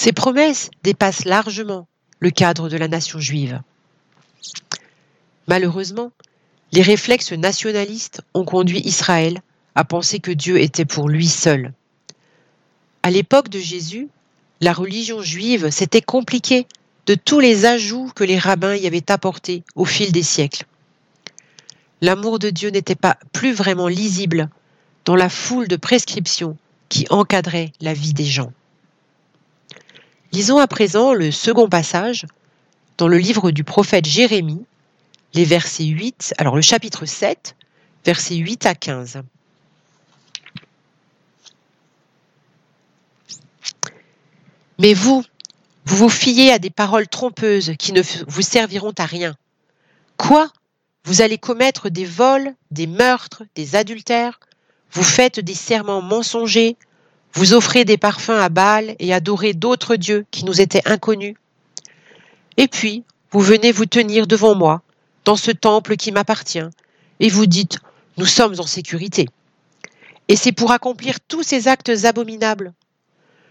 Ces 0.00 0.12
promesses 0.12 0.70
dépassent 0.84 1.24
largement 1.24 1.88
le 2.20 2.30
cadre 2.30 2.68
de 2.68 2.76
la 2.76 2.86
nation 2.86 3.18
juive. 3.18 3.60
Malheureusement, 5.48 6.12
les 6.70 6.82
réflexes 6.82 7.32
nationalistes 7.32 8.22
ont 8.32 8.44
conduit 8.44 8.78
Israël 8.84 9.42
à 9.74 9.82
penser 9.82 10.20
que 10.20 10.30
Dieu 10.30 10.60
était 10.60 10.84
pour 10.84 11.08
lui 11.08 11.26
seul. 11.26 11.72
À 13.02 13.10
l'époque 13.10 13.48
de 13.48 13.58
Jésus, 13.58 14.06
la 14.60 14.72
religion 14.72 15.20
juive 15.20 15.68
s'était 15.70 16.00
compliquée 16.00 16.68
de 17.06 17.16
tous 17.16 17.40
les 17.40 17.64
ajouts 17.64 18.12
que 18.14 18.22
les 18.22 18.38
rabbins 18.38 18.76
y 18.76 18.86
avaient 18.86 19.10
apportés 19.10 19.64
au 19.74 19.84
fil 19.84 20.12
des 20.12 20.22
siècles. 20.22 20.64
L'amour 22.02 22.38
de 22.38 22.50
Dieu 22.50 22.70
n'était 22.70 22.94
pas 22.94 23.18
plus 23.32 23.52
vraiment 23.52 23.88
lisible 23.88 24.48
dans 25.04 25.16
la 25.16 25.28
foule 25.28 25.66
de 25.66 25.74
prescriptions 25.74 26.56
qui 26.88 27.04
encadraient 27.10 27.72
la 27.80 27.94
vie 27.94 28.14
des 28.14 28.26
gens. 28.26 28.52
Lisons 30.32 30.58
à 30.58 30.66
présent 30.66 31.14
le 31.14 31.30
second 31.30 31.68
passage 31.68 32.26
dans 32.98 33.08
le 33.08 33.16
livre 33.16 33.50
du 33.50 33.64
prophète 33.64 34.04
Jérémie, 34.04 34.64
les 35.34 35.44
versets 35.44 35.84
8, 35.84 36.34
alors 36.36 36.54
le 36.54 36.62
chapitre 36.62 37.06
7, 37.06 37.56
versets 38.04 38.36
8 38.36 38.66
à 38.66 38.74
15. 38.74 39.22
Mais 44.78 44.94
vous, 44.94 45.24
vous 45.86 45.96
vous 45.96 46.08
fiez 46.08 46.52
à 46.52 46.58
des 46.58 46.70
paroles 46.70 47.08
trompeuses 47.08 47.72
qui 47.78 47.92
ne 47.92 48.02
vous 48.26 48.42
serviront 48.42 48.94
à 48.98 49.06
rien. 49.06 49.34
Quoi? 50.18 50.52
Vous 51.04 51.22
allez 51.22 51.38
commettre 51.38 51.88
des 51.88 52.04
vols, 52.04 52.54
des 52.70 52.86
meurtres, 52.86 53.44
des 53.54 53.76
adultères? 53.76 54.38
Vous 54.92 55.02
faites 55.02 55.40
des 55.40 55.54
serments 55.54 56.02
mensongers? 56.02 56.76
Vous 57.34 57.52
offrez 57.52 57.84
des 57.84 57.98
parfums 57.98 58.30
à 58.30 58.48
Baal 58.48 58.96
et 58.98 59.12
adorez 59.12 59.52
d'autres 59.54 59.96
dieux 59.96 60.26
qui 60.30 60.44
nous 60.44 60.60
étaient 60.60 60.86
inconnus 60.88 61.36
Et 62.56 62.68
puis, 62.68 63.04
vous 63.30 63.40
venez 63.40 63.72
vous 63.72 63.86
tenir 63.86 64.26
devant 64.26 64.54
moi, 64.54 64.82
dans 65.24 65.36
ce 65.36 65.50
temple 65.50 65.96
qui 65.96 66.12
m'appartient, 66.12 66.66
et 67.20 67.28
vous 67.28 67.46
dites, 67.46 67.78
nous 68.16 68.26
sommes 68.26 68.58
en 68.58 68.66
sécurité. 68.66 69.28
Et 70.28 70.36
c'est 70.36 70.52
pour 70.52 70.72
accomplir 70.72 71.20
tous 71.20 71.42
ces 71.42 71.68
actes 71.68 72.04
abominables 72.04 72.72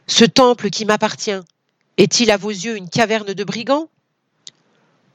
ce 0.08 0.24
temple 0.24 0.70
qui 0.70 0.86
m'appartient, 0.86 1.40
est-il 1.98 2.32
à 2.32 2.38
vos 2.38 2.50
yeux 2.50 2.78
une 2.78 2.90
caverne 2.90 3.34
de 3.34 3.44
brigands? 3.44 3.90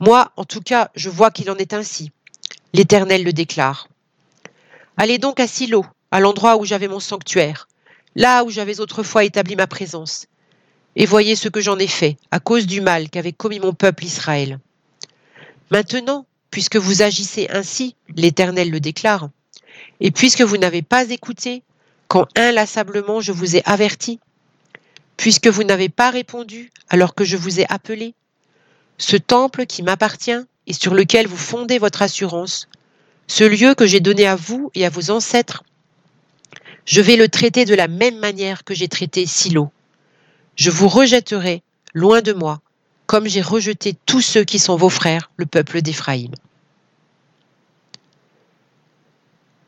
Moi, 0.01 0.31
en 0.37 0.45
tout 0.45 0.61
cas, 0.61 0.91
je 0.95 1.09
vois 1.09 1.31
qu'il 1.31 1.51
en 1.51 1.57
est 1.57 1.73
ainsi. 1.73 2.13
L'Éternel 2.75 3.25
le 3.25 3.33
déclare. 3.33 3.89
Allez 4.99 5.17
donc 5.17 5.41
à 5.41 5.47
Silo, 5.47 5.87
à 6.11 6.21
l'endroit 6.21 6.59
où 6.59 6.65
j'avais 6.67 6.89
mon 6.89 7.01
sanctuaire, 7.01 7.69
là 8.15 8.45
où 8.45 8.51
j'avais 8.51 8.81
autrefois 8.81 9.25
établi 9.25 9.57
ma 9.57 9.67
présence, 9.67 10.27
et 10.97 11.07
voyez 11.07 11.37
ce 11.37 11.49
que 11.49 11.61
j'en 11.61 11.79
ai 11.79 11.87
fait 11.87 12.17
à 12.31 12.41
cause 12.41 12.67
du 12.67 12.81
mal 12.81 13.09
qu'avait 13.09 13.33
commis 13.33 13.61
mon 13.61 13.73
peuple 13.73 14.05
Israël. 14.05 14.59
Maintenant, 15.71 16.27
puisque 16.51 16.77
vous 16.77 17.03
agissez 17.03 17.49
ainsi, 17.51 17.97
l'Éternel 18.15 18.71
le 18.71 18.81
déclare, 18.81 19.31
et 20.01 20.11
puisque 20.11 20.43
vous 20.43 20.59
n'avez 20.59 20.83
pas 20.83 21.09
écouté, 21.09 21.63
quand 22.09 22.27
inlassablement 22.37 23.21
je 23.21 23.33
vous 23.33 23.57
ai 23.57 23.63
averti, 23.65 24.21
puisque 25.17 25.49
vous 25.49 25.65
n'avez 25.65 25.89
pas 25.89 26.11
répondu 26.11 26.71
alors 26.91 27.15
que 27.15 27.25
je 27.25 27.37
vous 27.37 27.61
ai 27.61 27.67
appelé 27.73 28.15
Ce 28.99 29.17
temple 29.17 29.67
qui 29.67 29.83
m'appartient 29.83 30.45
et 30.67 30.73
sur 30.73 30.95
lequel 30.95 31.27
vous 31.27 31.37
fondez 31.37 31.79
votre 31.79 32.03
assurance, 32.03 32.69
ce 33.29 33.45
lieu 33.45 33.75
que 33.75 33.87
j'ai 33.87 34.01
donné 34.01 34.27
à 34.27 34.37
vous 34.37 34.71
et 34.75 34.85
à 34.85 34.91
vos 34.91 35.11
ancêtres, 35.11 35.65
je 36.85 37.01
vais 37.01 37.17
le 37.17 37.29
traiter 37.29 37.65
de 37.65 37.75
la 37.75 37.89
même 37.89 38.19
manière 38.19 38.65
que 38.65 38.75
j'ai 38.75 38.89
traité 38.89 39.27
Silo. 39.27 39.71
Je 40.57 40.71
vous 40.71 40.89
rejetterai 40.89 41.63
loin 41.95 42.23
de 42.23 42.33
moi, 42.33 42.61
comme 43.07 43.29
j'ai 43.29 43.43
rejeté 43.43 43.95
tous 44.07 44.21
ceux 44.21 44.45
qui 44.45 44.59
sont 44.59 44.77
vos 44.77 44.89
frères, 44.89 45.31
le 45.37 45.47
peuple 45.47 45.83
d'Éphraïm. 45.83 46.33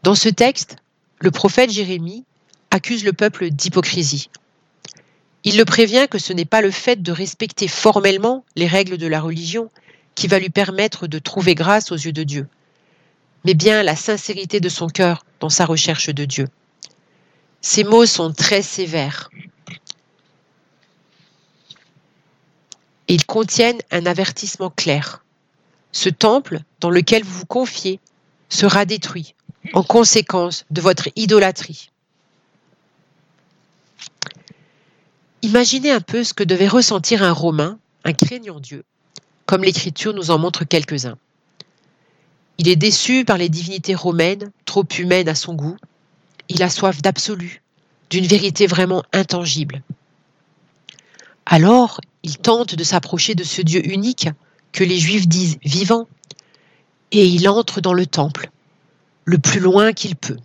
Dans 0.03 0.15
ce 0.15 0.29
texte, 0.29 0.77
le 1.21 1.31
prophète 1.31 1.71
Jérémie 1.71 2.25
accuse 2.71 3.05
le 3.05 3.13
peuple 3.13 3.51
d'hypocrisie. 3.51 4.29
Il 5.45 5.57
le 5.57 5.65
prévient 5.65 6.07
que 6.11 6.19
ce 6.19 6.33
n'est 6.33 6.45
pas 6.45 6.63
le 6.63 6.71
fait 6.71 7.03
de 7.03 7.13
respecter 7.13 7.69
formellement 7.69 8.45
les 8.57 8.67
règles 8.67 8.99
de 8.99 9.07
la 9.07 9.21
religion 9.21 9.71
qui 10.15 10.27
va 10.27 10.39
lui 10.39 10.51
permettre 10.51 11.07
de 11.07 11.19
trouver 11.19 11.55
grâce 11.55 11.93
aux 11.93 11.97
yeux 11.97 12.13
de 12.13 12.23
Dieu, 12.23 12.49
mais 13.45 13.55
bien 13.55 13.83
la 13.83 13.97
sincérité 13.97 14.61
de 14.61 14.69
son 14.69 14.89
cœur 14.89 15.25
dans 15.41 15.51
sa 15.51 15.67
recherche 15.67 16.09
de 16.09 16.25
Dieu. 16.25 16.47
Ces 17.67 17.83
mots 17.83 18.05
sont 18.05 18.31
très 18.31 18.61
sévères. 18.61 19.31
Ils 23.09 23.25
contiennent 23.25 23.81
un 23.91 24.05
avertissement 24.05 24.69
clair. 24.69 25.25
Ce 25.91 26.11
temple 26.11 26.61
dans 26.81 26.91
lequel 26.91 27.25
vous 27.25 27.39
vous 27.39 27.47
confiez 27.47 28.01
sera 28.51 28.85
détruit 28.85 29.35
en 29.73 29.83
conséquence 29.83 30.67
de 30.71 30.83
votre 30.83 31.09
idolâtrie. 31.17 31.91
Imaginez 35.41 35.91
un 35.91 36.03
peu 36.03 36.23
ce 36.23 36.35
que 36.35 36.45
devait 36.45 36.69
ressentir 36.69 37.23
un 37.23 37.33
Romain, 37.33 37.79
un 38.05 38.13
craignant 38.13 38.61
Dieu, 38.61 38.85
comme 39.47 39.65
l'Écriture 39.65 40.13
nous 40.13 40.31
en 40.31 40.39
montre 40.39 40.65
quelques-uns. 40.65 41.17
Il 42.59 42.69
est 42.69 42.77
déçu 42.77 43.25
par 43.25 43.39
les 43.39 43.49
divinités 43.49 43.95
romaines, 43.95 44.53
trop 44.67 44.85
humaines 44.99 45.31
à 45.31 45.35
son 45.35 45.55
goût. 45.55 45.79
Il 46.49 46.63
a 46.63 46.71
soif 46.71 47.01
d'absolu, 47.01 47.63
d'une 48.11 48.27
vérité 48.27 48.67
vraiment 48.67 49.03
intangible. 49.13 49.83
Alors, 51.47 52.01
il 52.23 52.39
tente 52.39 52.75
de 52.75 52.85
s'approcher 52.85 53.35
de 53.35 53.45
ce 53.45 53.63
Dieu 53.63 53.87
unique 53.87 54.29
que 54.73 54.85
les 54.85 54.99
Juifs 54.99 55.29
disent 55.29 55.59
vivant, 55.63 56.09
et 57.13 57.27
il 57.27 57.49
entre 57.49 57.81
dans 57.81 57.93
le 57.93 58.07
temple, 58.07 58.51
le 59.25 59.39
plus 59.39 59.61
loin 59.61 59.93
qu'il 59.93 60.17
peut. 60.17 60.39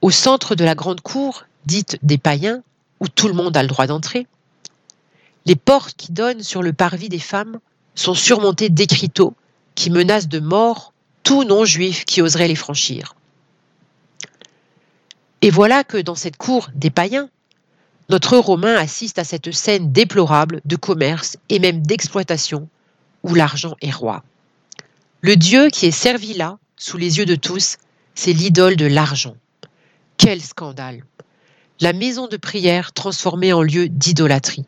Au 0.00 0.10
centre 0.10 0.54
de 0.54 0.64
la 0.64 0.74
grande 0.74 1.00
cour, 1.00 1.44
dite 1.66 1.98
des 2.02 2.18
païens, 2.18 2.62
où 3.00 3.08
tout 3.08 3.28
le 3.28 3.34
monde 3.34 3.56
a 3.56 3.62
le 3.62 3.68
droit 3.68 3.86
d'entrer. 3.86 4.26
Les 5.44 5.56
portes 5.56 5.94
qui 5.96 6.12
donnent 6.12 6.42
sur 6.42 6.62
le 6.62 6.72
parvis 6.72 7.08
des 7.08 7.18
femmes 7.18 7.58
sont 7.94 8.14
surmontées 8.14 8.68
d'écriteaux 8.68 9.34
qui 9.74 9.90
menacent 9.90 10.28
de 10.28 10.40
mort 10.40 10.92
tout 11.22 11.44
non-juif 11.44 12.04
qui 12.04 12.22
oserait 12.22 12.48
les 12.48 12.56
franchir. 12.56 13.14
Et 15.46 15.50
voilà 15.50 15.84
que 15.84 15.96
dans 15.96 16.16
cette 16.16 16.36
cour 16.36 16.70
des 16.74 16.90
païens, 16.90 17.30
notre 18.08 18.36
Romain 18.36 18.74
assiste 18.74 19.20
à 19.20 19.22
cette 19.22 19.52
scène 19.52 19.92
déplorable 19.92 20.60
de 20.64 20.74
commerce 20.74 21.36
et 21.50 21.60
même 21.60 21.86
d'exploitation 21.86 22.68
où 23.22 23.32
l'argent 23.32 23.76
est 23.80 23.92
roi. 23.92 24.24
Le 25.20 25.36
Dieu 25.36 25.68
qui 25.68 25.86
est 25.86 25.92
servi 25.92 26.34
là, 26.34 26.58
sous 26.76 26.96
les 26.96 27.18
yeux 27.18 27.26
de 27.26 27.36
tous, 27.36 27.76
c'est 28.16 28.32
l'idole 28.32 28.74
de 28.74 28.86
l'argent. 28.86 29.36
Quel 30.16 30.42
scandale 30.42 31.04
la 31.78 31.92
maison 31.92 32.26
de 32.26 32.36
prière 32.36 32.92
transformée 32.92 33.52
en 33.52 33.62
lieu 33.62 33.88
d'idolâtrie. 33.88 34.64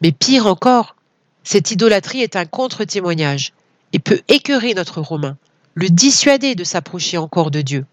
Mais 0.00 0.12
pire 0.12 0.46
encore, 0.46 0.94
cette 1.42 1.72
idolâtrie 1.72 2.20
est 2.20 2.36
un 2.36 2.46
contre-témoignage 2.46 3.52
et 3.92 3.98
peut 3.98 4.20
écœurer 4.28 4.74
notre 4.74 5.00
Romain, 5.00 5.36
le 5.74 5.88
dissuader 5.88 6.54
de 6.54 6.62
s'approcher 6.62 7.18
encore 7.18 7.50
de 7.50 7.62
Dieu. 7.62 7.84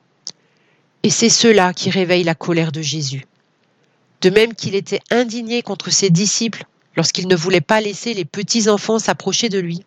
Et 1.05 1.12
c'est 1.12 1.29
cela 1.29 1.71
qui 1.71 1.91
réveille 1.91 2.24
la 2.24 2.33
colère 2.33 2.71
de 2.71 2.81
Jésus. 2.81 3.27
De 4.21 4.31
même 4.31 4.55
qu'il 4.55 4.74
était 4.74 5.01
indigné 5.12 5.62
contre 5.62 5.91
ses 5.91 6.09
disciples 6.09 6.65
lorsqu'il 6.95 7.27
ne 7.27 7.35
voulait 7.35 7.62
pas 7.62 7.79
laisser 7.79 8.15
les 8.15 8.25
petits 8.25 8.69
enfants 8.69 8.97
s'approcher 8.97 9.47
de 9.47 9.59
lui. 9.59 9.85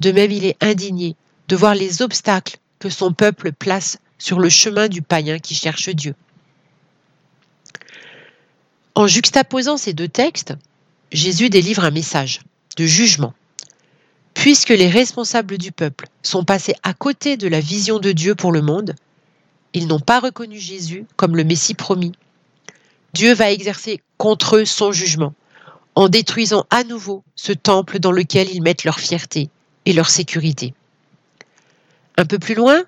De 0.00 0.12
même, 0.12 0.30
il 0.30 0.46
est 0.46 0.56
indigné 0.62 1.14
de 1.48 1.56
voir 1.56 1.74
les 1.74 2.00
obstacles 2.00 2.56
que 2.78 2.88
son 2.88 3.12
peuple 3.12 3.52
place 3.52 3.98
sur 4.16 4.40
le 4.40 4.48
chemin 4.48 4.88
du 4.88 5.02
païen 5.02 5.38
qui 5.38 5.54
cherche 5.54 5.90
Dieu. 5.90 6.14
En 8.94 9.06
juxtaposant 9.06 9.76
ces 9.76 9.92
deux 9.92 10.08
textes, 10.08 10.54
Jésus 11.12 11.50
délivre 11.50 11.84
un 11.84 11.90
message 11.90 12.40
de 12.78 12.86
jugement. 12.86 13.34
Puisque 14.32 14.70
les 14.70 14.88
responsables 14.88 15.58
du 15.58 15.70
peuple 15.70 16.06
sont 16.22 16.44
passés 16.44 16.76
à 16.82 16.94
côté 16.94 17.36
de 17.36 17.46
la 17.46 17.60
vision 17.60 17.98
de 17.98 18.12
Dieu 18.12 18.34
pour 18.34 18.52
le 18.52 18.62
monde, 18.62 18.94
ils 19.74 19.88
n'ont 19.88 20.00
pas 20.00 20.20
reconnu 20.20 20.58
Jésus 20.58 21.04
comme 21.16 21.36
le 21.36 21.44
Messie 21.44 21.74
promis. 21.74 22.12
Dieu 23.12 23.34
va 23.34 23.52
exercer 23.52 24.00
contre 24.16 24.56
eux 24.56 24.64
son 24.64 24.92
jugement, 24.92 25.34
en 25.94 26.08
détruisant 26.08 26.64
à 26.70 26.84
nouveau 26.84 27.22
ce 27.36 27.52
temple 27.52 27.98
dans 27.98 28.12
lequel 28.12 28.50
ils 28.50 28.62
mettent 28.62 28.84
leur 28.84 28.98
fierté 28.98 29.50
et 29.84 29.92
leur 29.92 30.08
sécurité. 30.08 30.74
Un 32.16 32.24
peu 32.24 32.38
plus 32.38 32.54
loin, 32.54 32.84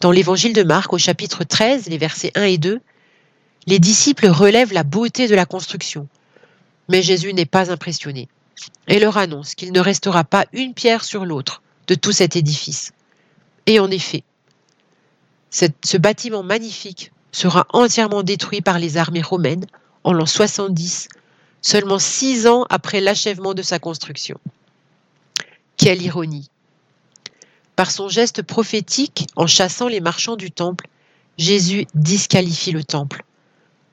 dans 0.00 0.10
l'évangile 0.10 0.54
de 0.54 0.62
Marc 0.62 0.92
au 0.92 0.98
chapitre 0.98 1.44
13, 1.44 1.88
les 1.88 1.98
versets 1.98 2.32
1 2.34 2.44
et 2.44 2.58
2, 2.58 2.80
les 3.66 3.78
disciples 3.78 4.26
relèvent 4.26 4.72
la 4.72 4.82
beauté 4.82 5.28
de 5.28 5.34
la 5.34 5.46
construction. 5.46 6.08
Mais 6.88 7.02
Jésus 7.02 7.32
n'est 7.32 7.46
pas 7.46 7.70
impressionné 7.70 8.28
et 8.88 8.98
leur 8.98 9.16
annonce 9.16 9.54
qu'il 9.54 9.72
ne 9.72 9.80
restera 9.80 10.24
pas 10.24 10.46
une 10.52 10.74
pierre 10.74 11.04
sur 11.04 11.24
l'autre 11.24 11.62
de 11.86 11.94
tout 11.94 12.12
cet 12.12 12.36
édifice. 12.36 12.92
Et 13.66 13.78
en 13.78 13.90
effet, 13.90 14.24
ce 15.52 15.96
bâtiment 15.98 16.42
magnifique 16.42 17.12
sera 17.30 17.66
entièrement 17.70 18.22
détruit 18.22 18.62
par 18.62 18.78
les 18.78 18.96
armées 18.96 19.22
romaines 19.22 19.66
en 20.04 20.12
l'an 20.12 20.26
70, 20.26 21.08
seulement 21.60 21.98
six 21.98 22.46
ans 22.46 22.66
après 22.70 23.00
l'achèvement 23.00 23.54
de 23.54 23.62
sa 23.62 23.78
construction. 23.78 24.38
Quelle 25.76 26.02
ironie 26.02 26.48
Par 27.76 27.90
son 27.90 28.08
geste 28.08 28.42
prophétique, 28.42 29.26
en 29.36 29.46
chassant 29.46 29.88
les 29.88 30.00
marchands 30.00 30.36
du 30.36 30.50
temple, 30.50 30.88
Jésus 31.38 31.86
disqualifie 31.94 32.72
le 32.72 32.84
temple, 32.84 33.24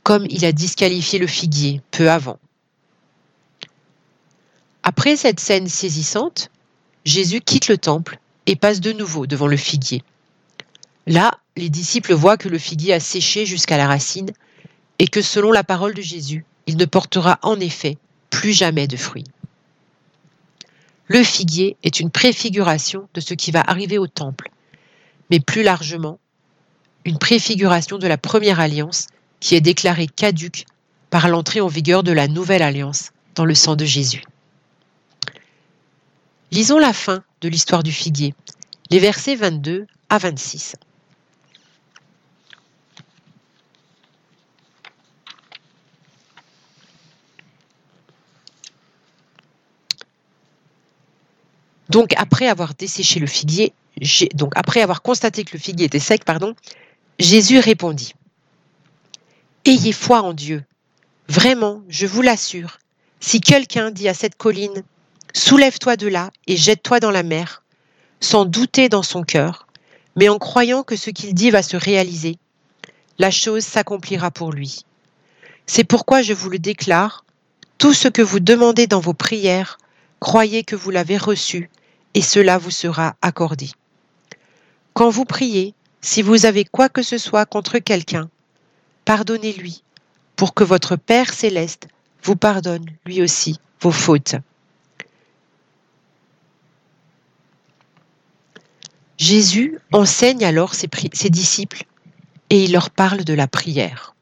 comme 0.03 0.25
il 0.29 0.45
a 0.45 0.51
disqualifié 0.51 1.19
le 1.19 1.27
figuier 1.27 1.81
peu 1.91 2.09
avant. 2.09 2.39
Après 4.83 5.15
cette 5.15 5.39
scène 5.39 5.67
saisissante, 5.67 6.49
Jésus 7.05 7.41
quitte 7.41 7.67
le 7.67 7.77
temple 7.77 8.19
et 8.45 8.55
passe 8.55 8.81
de 8.81 8.91
nouveau 8.91 9.27
devant 9.27 9.47
le 9.47 9.57
figuier. 9.57 10.03
Là, 11.09 11.39
les 11.57 11.71
disciples 11.71 12.13
voient 12.13 12.37
que 12.37 12.49
le 12.49 12.59
figuier 12.59 12.93
a 12.93 12.99
séché 12.99 13.47
jusqu'à 13.47 13.77
la 13.77 13.87
racine 13.87 14.29
et 14.99 15.07
que 15.07 15.23
selon 15.23 15.51
la 15.51 15.63
parole 15.63 15.95
de 15.95 16.03
Jésus, 16.03 16.45
il 16.67 16.77
ne 16.77 16.85
portera 16.85 17.39
en 17.41 17.59
effet 17.59 17.97
plus 18.29 18.53
jamais 18.53 18.87
de 18.87 18.95
fruits. 18.95 19.25
Le 21.07 21.23
figuier 21.23 21.77
est 21.81 21.99
une 21.99 22.11
préfiguration 22.11 23.09
de 23.15 23.21
ce 23.21 23.33
qui 23.33 23.49
va 23.49 23.61
arriver 23.61 23.97
au 23.97 24.05
temple, 24.05 24.51
mais 25.31 25.39
plus 25.39 25.63
largement, 25.63 26.19
une 27.05 27.17
préfiguration 27.17 27.97
de 27.97 28.05
la 28.05 28.19
première 28.19 28.59
alliance 28.59 29.07
qui 29.39 29.55
est 29.55 29.61
déclarée 29.61 30.05
caduque 30.05 30.65
par 31.09 31.27
l'entrée 31.27 31.59
en 31.59 31.67
vigueur 31.67 32.03
de 32.03 32.11
la 32.11 32.27
nouvelle 32.27 32.61
alliance 32.61 33.13
dans 33.33 33.45
le 33.45 33.55
sang 33.55 33.75
de 33.75 33.85
Jésus. 33.85 34.21
Lisons 36.51 36.77
la 36.77 36.93
fin 36.93 37.23
de 37.41 37.49
l'histoire 37.49 37.81
du 37.81 37.91
figuier, 37.91 38.35
les 38.91 38.99
versets 38.99 39.35
22 39.35 39.87
à 40.09 40.19
26. 40.19 40.75
Donc 51.89 52.13
après 52.17 52.47
avoir 52.47 52.75
desséché 52.75 53.19
le 53.19 53.27
figuier, 53.27 53.73
donc 54.35 54.53
après 54.55 54.81
avoir 54.81 55.01
constaté 55.01 55.43
que 55.43 55.53
le 55.53 55.59
figuier 55.59 55.87
était 55.87 55.99
sec, 55.99 56.23
pardon, 56.23 56.55
Jésus 57.17 57.59
répondit 57.59 58.13
Ayez 59.65 59.91
foi 59.91 60.21
en 60.21 60.33
Dieu. 60.33 60.63
Vraiment, 61.27 61.81
je 61.89 62.07
vous 62.07 62.21
l'assure, 62.21 62.79
si 63.19 63.41
quelqu'un 63.41 63.91
dit 63.91 64.07
à 64.07 64.13
cette 64.13 64.35
colline 64.35 64.83
Soulève-toi 65.33 65.95
de 65.95 66.07
là 66.07 66.31
et 66.47 66.57
jette-toi 66.57 66.99
dans 66.99 67.11
la 67.11 67.21
mer, 67.21 67.63
sans 68.19 68.45
douter 68.45 68.89
dans 68.89 69.03
son 69.03 69.23
cœur, 69.23 69.67
mais 70.15 70.27
en 70.27 70.39
croyant 70.39 70.81
que 70.81 70.95
ce 70.95 71.11
qu'il 71.11 71.35
dit 71.35 71.51
va 71.51 71.61
se 71.61 71.77
réaliser, 71.77 72.37
la 73.19 73.29
chose 73.29 73.63
s'accomplira 73.63 74.31
pour 74.31 74.51
lui. 74.51 74.85
C'est 75.67 75.83
pourquoi 75.83 76.23
je 76.23 76.33
vous 76.33 76.49
le 76.49 76.57
déclare, 76.57 77.25
tout 77.77 77.93
ce 77.93 78.07
que 78.07 78.23
vous 78.23 78.39
demandez 78.39 78.87
dans 78.87 78.99
vos 78.99 79.13
prières, 79.13 79.77
croyez 80.19 80.63
que 80.63 80.75
vous 80.75 80.89
l'avez 80.89 81.17
reçu 81.17 81.69
et 82.13 82.21
cela 82.21 82.57
vous 82.57 82.71
sera 82.71 83.15
accordé. 83.21 83.69
Quand 84.93 85.09
vous 85.09 85.25
priez, 85.25 85.73
si 86.01 86.21
vous 86.21 86.45
avez 86.45 86.65
quoi 86.65 86.89
que 86.89 87.03
ce 87.03 87.17
soit 87.17 87.45
contre 87.45 87.79
quelqu'un, 87.79 88.29
pardonnez-lui, 89.05 89.83
pour 90.35 90.53
que 90.53 90.63
votre 90.63 90.95
Père 90.95 91.33
céleste 91.33 91.87
vous 92.23 92.35
pardonne 92.35 92.85
lui 93.05 93.21
aussi 93.21 93.59
vos 93.81 93.91
fautes. 93.91 94.35
Jésus 99.17 99.77
enseigne 99.91 100.45
alors 100.45 100.73
ses, 100.73 100.87
disciples 101.29 101.83
et 102.49 102.63
il 102.63 102.71
leur 102.71 102.89
parle 102.89 103.25
de 103.25 103.33
la 103.33 103.47
prière. 103.47 104.15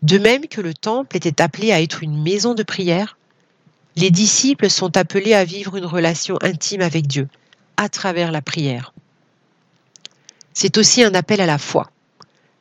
De 0.00 0.16
même 0.16 0.46
que 0.46 0.62
le 0.62 0.72
temple 0.72 1.14
était 1.14 1.42
appelé 1.42 1.70
à 1.70 1.82
être 1.82 2.02
une 2.02 2.22
maison 2.22 2.54
de 2.54 2.62
prière, 2.62 3.18
les 3.96 4.10
disciples 4.10 4.70
sont 4.70 4.96
appelés 4.96 5.34
à 5.34 5.44
vivre 5.44 5.76
une 5.76 5.84
relation 5.84 6.38
intime 6.42 6.80
avec 6.80 7.06
Dieu 7.06 7.28
à 7.76 7.88
travers 7.88 8.30
la 8.30 8.42
prière. 8.42 8.92
C'est 10.52 10.78
aussi 10.78 11.02
un 11.02 11.14
appel 11.14 11.40
à 11.40 11.46
la 11.46 11.58
foi. 11.58 11.90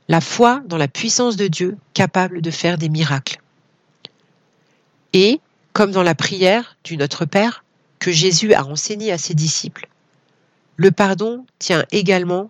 La 0.07 0.21
foi 0.21 0.61
dans 0.65 0.77
la 0.77 0.87
puissance 0.87 1.35
de 1.35 1.47
Dieu 1.47 1.77
capable 1.93 2.41
de 2.41 2.51
faire 2.51 2.77
des 2.77 2.89
miracles. 2.89 3.41
Et, 5.13 5.39
comme 5.73 5.91
dans 5.91 6.03
la 6.03 6.15
prière 6.15 6.77
du 6.83 6.97
Notre 6.97 7.25
Père 7.25 7.63
que 7.99 8.11
Jésus 8.11 8.53
a 8.53 8.65
enseigné 8.65 9.11
à 9.11 9.17
ses 9.17 9.33
disciples, 9.33 9.87
le 10.77 10.91
pardon 10.91 11.45
tient 11.59 11.85
également 11.91 12.49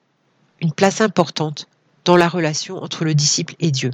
une 0.61 0.71
place 0.71 1.01
importante 1.01 1.67
dans 2.05 2.15
la 2.15 2.29
relation 2.29 2.81
entre 2.81 3.03
le 3.03 3.15
disciple 3.15 3.55
et 3.59 3.71
Dieu. 3.71 3.91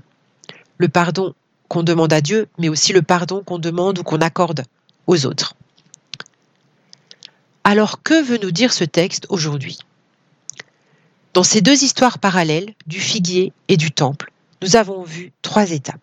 Le 0.78 0.90
pardon 0.90 1.34
qu'on 1.70 1.84
demande 1.84 2.14
à 2.14 2.22
Dieu, 2.22 2.48
mais 2.58 2.70
aussi 2.70 2.94
le 2.94 3.02
pardon 3.02 3.44
qu'on 3.44 3.60
demande 3.60 4.00
ou 4.00 4.04
qu'on 4.04 4.22
accorde 4.22 4.66
aux 5.08 5.26
autres. 5.26 5.56
Alors 7.64 8.04
que 8.04 8.24
veut 8.24 8.38
nous 8.38 8.52
dire 8.52 8.74
ce 8.74 8.84
texte 8.84 9.26
aujourd'hui? 9.30 9.80
Dans 11.34 11.44
ces 11.44 11.62
deux 11.62 11.84
histoires 11.84 12.20
parallèles, 12.20 12.74
du 12.88 13.00
figuier 13.00 13.52
et 13.68 13.76
du 13.76 13.92
temple, 13.92 14.32
nous 14.62 14.76
avons 14.76 15.04
vu 15.04 15.32
trois 15.42 15.72
étapes. 15.72 16.00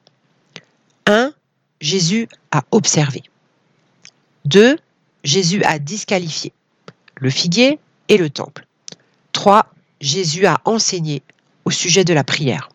1. 1.06 1.32
Jésus 1.80 2.28
a 2.50 2.64
observé. 2.70 3.22
2. 4.44 4.76
Jésus 5.24 5.62
a 5.64 5.78
disqualifié 5.78 6.52
le 7.16 7.30
figuier 7.30 7.78
et 8.08 8.18
le 8.18 8.28
temple. 8.28 8.66
3. 9.32 9.72
Jésus 10.00 10.46
a 10.46 10.60
enseigné 10.64 11.22
au 11.64 11.70
sujet 11.70 12.04
de 12.04 12.12
la 12.12 12.24
prière. 12.24 12.68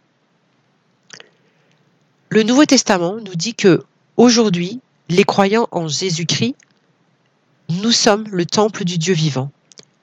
Le 2.30 2.44
Nouveau 2.44 2.66
Testament 2.66 3.18
nous 3.18 3.36
dit 3.36 3.54
que 3.56 3.84
aujourd'hui, 4.16 4.80
les 5.10 5.24
croyants 5.24 5.68
en 5.72 5.88
Jésus-Christ, 5.88 6.56
nous 7.70 7.92
sommes 7.92 8.28
le 8.30 8.46
temple 8.46 8.84
du 8.84 8.98
Dieu 8.98 9.14
vivant, 9.14 9.52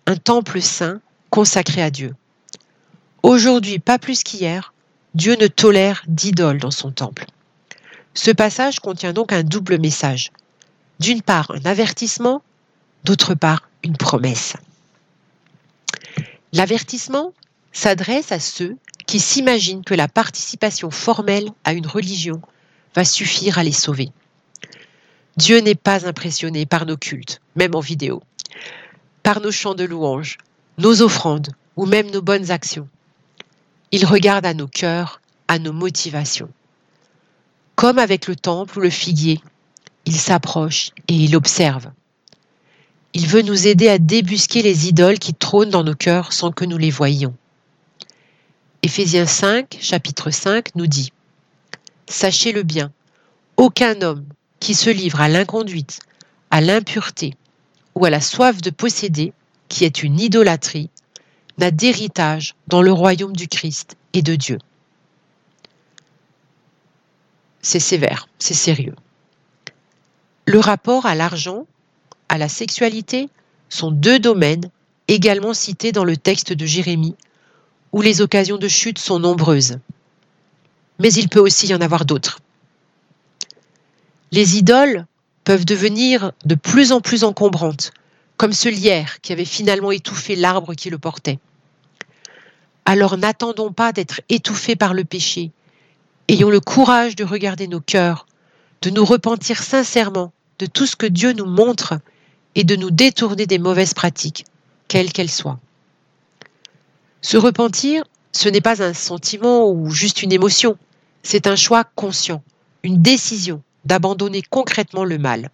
un 0.06 0.16
temple 0.16 0.60
saint 0.60 1.00
consacré 1.30 1.82
à 1.82 1.90
Dieu. 1.90 2.14
Aujourd'hui, 3.22 3.78
pas 3.78 3.98
plus 3.98 4.22
qu'hier, 4.22 4.72
Dieu 5.14 5.36
ne 5.36 5.46
tolère 5.46 6.04
d'idoles 6.06 6.58
dans 6.58 6.70
son 6.70 6.90
temple. 6.90 7.26
Ce 8.14 8.30
passage 8.30 8.80
contient 8.80 9.12
donc 9.12 9.32
un 9.32 9.42
double 9.42 9.78
message. 9.78 10.30
D'une 11.00 11.22
part, 11.22 11.50
un 11.50 11.64
avertissement, 11.68 12.42
d'autre 13.04 13.34
part, 13.34 13.68
une 13.82 13.96
promesse. 13.96 14.54
L'avertissement 16.52 17.32
s'adresse 17.72 18.30
à 18.30 18.38
ceux 18.38 18.76
qui 19.06 19.20
s'imaginent 19.20 19.84
que 19.84 19.94
la 19.94 20.08
participation 20.08 20.90
formelle 20.90 21.48
à 21.64 21.72
une 21.72 21.86
religion 21.86 22.40
va 22.94 23.04
suffire 23.04 23.58
à 23.58 23.64
les 23.64 23.72
sauver. 23.72 24.10
Dieu 25.36 25.58
n'est 25.58 25.74
pas 25.74 26.06
impressionné 26.06 26.64
par 26.64 26.86
nos 26.86 26.96
cultes, 26.96 27.40
même 27.56 27.74
en 27.74 27.80
vidéo, 27.80 28.22
par 29.24 29.40
nos 29.40 29.50
chants 29.50 29.74
de 29.74 29.84
louange, 29.84 30.38
nos 30.78 31.02
offrandes 31.02 31.50
ou 31.76 31.86
même 31.86 32.10
nos 32.10 32.22
bonnes 32.22 32.52
actions. 32.52 32.88
Il 33.90 34.06
regarde 34.06 34.46
à 34.46 34.54
nos 34.54 34.68
cœurs, 34.68 35.20
à 35.48 35.58
nos 35.58 35.72
motivations. 35.72 36.50
Comme 37.74 37.98
avec 37.98 38.28
le 38.28 38.36
temple 38.36 38.78
ou 38.78 38.80
le 38.80 38.90
figuier, 38.90 39.40
il 40.04 40.16
s'approche 40.16 40.90
et 41.08 41.14
il 41.14 41.34
observe. 41.34 41.90
Il 43.12 43.26
veut 43.26 43.42
nous 43.42 43.66
aider 43.66 43.88
à 43.88 43.98
débusquer 43.98 44.62
les 44.62 44.88
idoles 44.88 45.18
qui 45.18 45.34
trônent 45.34 45.70
dans 45.70 45.84
nos 45.84 45.94
cœurs 45.94 46.32
sans 46.32 46.52
que 46.52 46.64
nous 46.64 46.78
les 46.78 46.90
voyions. 46.90 47.34
Éphésiens 48.82 49.26
5, 49.26 49.78
chapitre 49.80 50.30
5 50.30 50.74
nous 50.76 50.86
dit 50.86 51.12
Sachez-le 52.08 52.62
bien, 52.62 52.92
aucun 53.56 54.00
homme 54.02 54.24
qui 54.64 54.74
se 54.74 54.88
livre 54.88 55.20
à 55.20 55.28
l'inconduite, 55.28 55.98
à 56.50 56.62
l'impureté 56.62 57.34
ou 57.94 58.06
à 58.06 58.10
la 58.10 58.22
soif 58.22 58.62
de 58.62 58.70
posséder, 58.70 59.34
qui 59.68 59.84
est 59.84 60.02
une 60.02 60.18
idolâtrie, 60.18 60.88
n'a 61.58 61.70
d'héritage 61.70 62.54
dans 62.66 62.80
le 62.80 62.90
royaume 62.90 63.36
du 63.36 63.46
Christ 63.46 63.98
et 64.14 64.22
de 64.22 64.34
Dieu. 64.36 64.56
C'est 67.60 67.78
sévère, 67.78 68.26
c'est 68.38 68.54
sérieux. 68.54 68.96
Le 70.46 70.60
rapport 70.60 71.04
à 71.04 71.14
l'argent, 71.14 71.66
à 72.30 72.38
la 72.38 72.48
sexualité, 72.48 73.28
sont 73.68 73.90
deux 73.90 74.18
domaines 74.18 74.70
également 75.08 75.52
cités 75.52 75.92
dans 75.92 76.04
le 76.04 76.16
texte 76.16 76.54
de 76.54 76.64
Jérémie, 76.64 77.16
où 77.92 78.00
les 78.00 78.22
occasions 78.22 78.56
de 78.56 78.68
chute 78.68 78.98
sont 78.98 79.18
nombreuses. 79.18 79.76
Mais 81.00 81.12
il 81.12 81.28
peut 81.28 81.40
aussi 81.40 81.66
y 81.66 81.74
en 81.74 81.82
avoir 81.82 82.06
d'autres. 82.06 82.38
Les 84.34 84.58
idoles 84.58 85.06
peuvent 85.44 85.64
devenir 85.64 86.32
de 86.44 86.56
plus 86.56 86.90
en 86.90 87.00
plus 87.00 87.22
encombrantes, 87.22 87.92
comme 88.36 88.52
ce 88.52 88.68
lierre 88.68 89.20
qui 89.20 89.32
avait 89.32 89.44
finalement 89.44 89.92
étouffé 89.92 90.34
l'arbre 90.34 90.74
qui 90.74 90.90
le 90.90 90.98
portait. 90.98 91.38
Alors 92.84 93.16
n'attendons 93.16 93.70
pas 93.70 93.92
d'être 93.92 94.22
étouffés 94.28 94.74
par 94.74 94.92
le 94.92 95.04
péché. 95.04 95.52
Ayons 96.26 96.50
le 96.50 96.58
courage 96.58 97.14
de 97.14 97.22
regarder 97.22 97.68
nos 97.68 97.78
cœurs, 97.78 98.26
de 98.82 98.90
nous 98.90 99.04
repentir 99.04 99.62
sincèrement 99.62 100.32
de 100.58 100.66
tout 100.66 100.86
ce 100.86 100.96
que 100.96 101.06
Dieu 101.06 101.32
nous 101.32 101.46
montre 101.46 102.00
et 102.56 102.64
de 102.64 102.74
nous 102.74 102.90
détourner 102.90 103.46
des 103.46 103.60
mauvaises 103.60 103.94
pratiques, 103.94 104.46
quelles 104.88 105.12
qu'elles 105.12 105.30
soient. 105.30 105.60
Se 107.22 107.36
repentir, 107.36 108.02
ce 108.32 108.48
n'est 108.48 108.60
pas 108.60 108.82
un 108.82 108.94
sentiment 108.94 109.70
ou 109.70 109.90
juste 109.90 110.24
une 110.24 110.32
émotion, 110.32 110.76
c'est 111.22 111.46
un 111.46 111.54
choix 111.54 111.84
conscient, 111.84 112.42
une 112.82 113.00
décision 113.00 113.62
d'abandonner 113.84 114.42
concrètement 114.42 115.04
le 115.04 115.18
mal. 115.18 115.50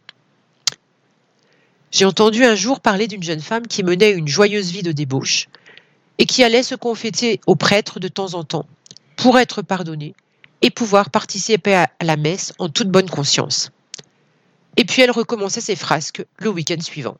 J'ai 1.91 2.05
entendu 2.05 2.45
un 2.45 2.55
jour 2.55 2.81
parler 2.81 3.09
d'une 3.09 3.23
jeune 3.23 3.41
femme 3.41 3.67
qui 3.67 3.83
menait 3.83 4.13
une 4.13 4.29
joyeuse 4.29 4.71
vie 4.71 4.83
de 4.83 4.93
débauche 4.93 5.49
et 6.19 6.27
qui 6.27 6.45
allait 6.45 6.63
se 6.63 6.75
conféter 6.75 7.41
au 7.47 7.57
prêtre 7.57 7.99
de 7.99 8.09
temps 8.09 8.35
en 8.35 8.45
temps 8.45 8.67
pour 9.17 9.39
être 9.39 9.63
pardonnée 9.63 10.15
et 10.63 10.71
pouvoir 10.71 11.11
participer 11.11 11.75
à 11.75 11.91
la 12.03 12.17
messe 12.17 12.53
en 12.59 12.69
toute 12.69 12.91
bonne 12.91 13.11
conscience. 13.11 13.71
Et 14.77 14.85
puis 14.85 15.03
elle 15.03 15.11
recommençait 15.11 15.61
ses 15.61 15.77
frasques 15.77 16.25
le 16.39 16.51
week-end 16.51 16.81
suivant. 16.81 17.17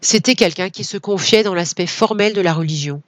C'était 0.00 0.34
quelqu'un 0.34 0.70
qui 0.70 0.84
se 0.84 0.98
confiait 0.98 1.42
dans 1.42 1.54
l'aspect 1.54 1.86
formel 1.86 2.32
de 2.32 2.40
la 2.40 2.54
religion, 2.54 3.02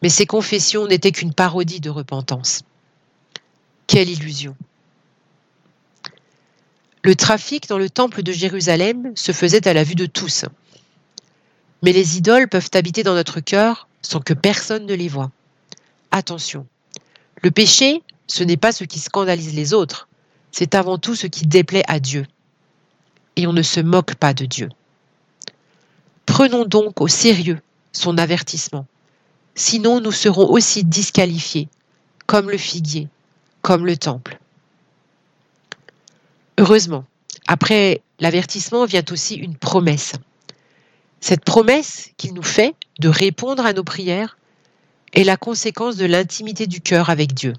mais 0.00 0.08
ses 0.08 0.26
confessions 0.26 0.86
n'étaient 0.86 1.12
qu'une 1.12 1.34
parodie 1.34 1.80
de 1.80 1.90
repentance. 1.90 2.62
Quelle 3.86 4.08
illusion. 4.08 4.56
Le 7.04 7.16
trafic 7.16 7.68
dans 7.68 7.78
le 7.78 7.90
temple 7.90 8.22
de 8.22 8.30
Jérusalem 8.30 9.12
se 9.16 9.32
faisait 9.32 9.66
à 9.66 9.72
la 9.72 9.82
vue 9.82 9.96
de 9.96 10.06
tous. 10.06 10.44
Mais 11.82 11.92
les 11.92 12.16
idoles 12.16 12.48
peuvent 12.48 12.70
habiter 12.74 13.02
dans 13.02 13.14
notre 13.14 13.40
cœur 13.40 13.88
sans 14.02 14.20
que 14.20 14.34
personne 14.34 14.86
ne 14.86 14.94
les 14.94 15.08
voie. 15.08 15.32
Attention, 16.12 16.66
le 17.42 17.50
péché, 17.50 18.02
ce 18.28 18.44
n'est 18.44 18.56
pas 18.56 18.70
ce 18.70 18.84
qui 18.84 19.00
scandalise 19.00 19.54
les 19.54 19.74
autres, 19.74 20.08
c'est 20.52 20.76
avant 20.76 20.96
tout 20.96 21.16
ce 21.16 21.26
qui 21.26 21.46
déplaît 21.46 21.84
à 21.88 21.98
Dieu. 21.98 22.24
Et 23.34 23.48
on 23.48 23.52
ne 23.52 23.62
se 23.62 23.80
moque 23.80 24.14
pas 24.14 24.32
de 24.32 24.44
Dieu. 24.44 24.68
Prenons 26.26 26.64
donc 26.64 27.00
au 27.00 27.08
sérieux 27.08 27.58
son 27.92 28.16
avertissement, 28.16 28.86
sinon 29.54 30.00
nous 30.00 30.12
serons 30.12 30.48
aussi 30.48 30.84
disqualifiés, 30.84 31.68
comme 32.26 32.48
le 32.48 32.58
figuier, 32.58 33.08
comme 33.60 33.86
le 33.86 33.96
temple. 33.96 34.38
Heureusement, 36.58 37.04
après 37.46 38.02
l'avertissement 38.20 38.84
vient 38.84 39.04
aussi 39.10 39.34
une 39.34 39.56
promesse. 39.56 40.12
Cette 41.20 41.44
promesse 41.44 42.10
qu'il 42.16 42.34
nous 42.34 42.42
fait 42.42 42.74
de 42.98 43.08
répondre 43.08 43.64
à 43.64 43.72
nos 43.72 43.84
prières 43.84 44.36
est 45.12 45.24
la 45.24 45.36
conséquence 45.36 45.96
de 45.96 46.06
l'intimité 46.06 46.66
du 46.66 46.80
cœur 46.80 47.10
avec 47.10 47.34
Dieu. 47.34 47.54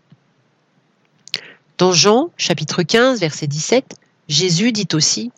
Dans 1.77 1.91
Jean 1.91 2.29
chapitre 2.37 2.83
15 2.83 3.19
verset 3.19 3.47
17, 3.47 3.95
Jésus 4.27 4.71
dit 4.71 4.87
aussi, 4.93 5.31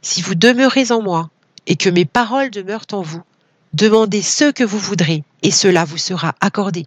Si 0.00 0.22
vous 0.22 0.34
demeurez 0.34 0.90
en 0.90 1.02
moi 1.02 1.30
et 1.66 1.76
que 1.76 1.90
mes 1.90 2.04
paroles 2.04 2.50
demeurent 2.50 2.86
en 2.92 3.02
vous, 3.02 3.22
demandez 3.72 4.22
ce 4.22 4.50
que 4.50 4.64
vous 4.64 4.78
voudrez 4.78 5.22
et 5.42 5.50
cela 5.50 5.84
vous 5.84 5.98
sera 5.98 6.34
accordé. 6.40 6.86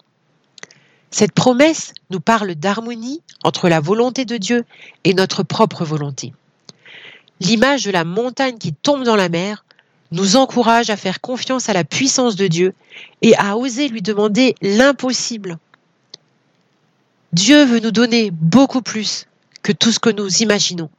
Cette 1.11 1.31
promesse 1.31 1.93
nous 2.09 2.19
parle 2.19 2.55
d'harmonie 2.55 3.21
entre 3.43 3.67
la 3.67 3.79
volonté 3.79 4.25
de 4.25 4.37
Dieu 4.37 4.65
et 5.03 5.13
notre 5.13 5.43
propre 5.43 5.83
volonté. 5.83 6.33
L'image 7.39 7.83
de 7.83 7.91
la 7.91 8.03
montagne 8.03 8.57
qui 8.57 8.73
tombe 8.73 9.03
dans 9.03 9.15
la 9.15 9.29
mer 9.29 9.65
nous 10.11 10.35
encourage 10.35 10.89
à 10.89 10.97
faire 10.97 11.21
confiance 11.21 11.69
à 11.69 11.73
la 11.73 11.83
puissance 11.83 12.35
de 12.35 12.47
Dieu 12.47 12.73
et 13.21 13.35
à 13.37 13.57
oser 13.57 13.87
lui 13.87 14.01
demander 14.01 14.55
l'impossible. 14.61 15.57
Dieu 17.31 17.63
veut 17.63 17.79
nous 17.79 17.91
donner 17.91 18.31
beaucoup 18.31 18.81
plus 18.81 19.27
que 19.61 19.71
tout 19.71 19.91
ce 19.91 19.99
que 19.99 20.09
nous 20.09 20.41
imaginons. 20.41 20.89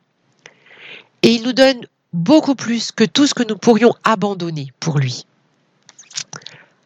Et 1.23 1.33
il 1.33 1.43
nous 1.43 1.53
donne 1.53 1.87
beaucoup 2.13 2.55
plus 2.55 2.93
que 2.93 3.05
tout 3.05 3.27
ce 3.27 3.35
que 3.35 3.43
nous 3.43 3.57
pourrions 3.57 3.95
abandonner 4.05 4.73
pour 4.81 4.99
lui. 4.99 5.27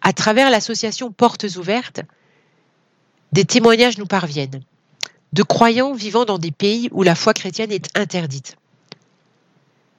À 0.02 0.12
travers 0.12 0.50
l'association 0.50 1.12
Portes 1.12 1.56
ouvertes, 1.56 2.00
des 3.34 3.44
témoignages 3.44 3.98
nous 3.98 4.06
parviennent 4.06 4.62
de 5.32 5.42
croyants 5.42 5.92
vivant 5.92 6.24
dans 6.24 6.38
des 6.38 6.52
pays 6.52 6.88
où 6.92 7.02
la 7.02 7.16
foi 7.16 7.34
chrétienne 7.34 7.72
est 7.72 7.88
interdite. 7.98 8.56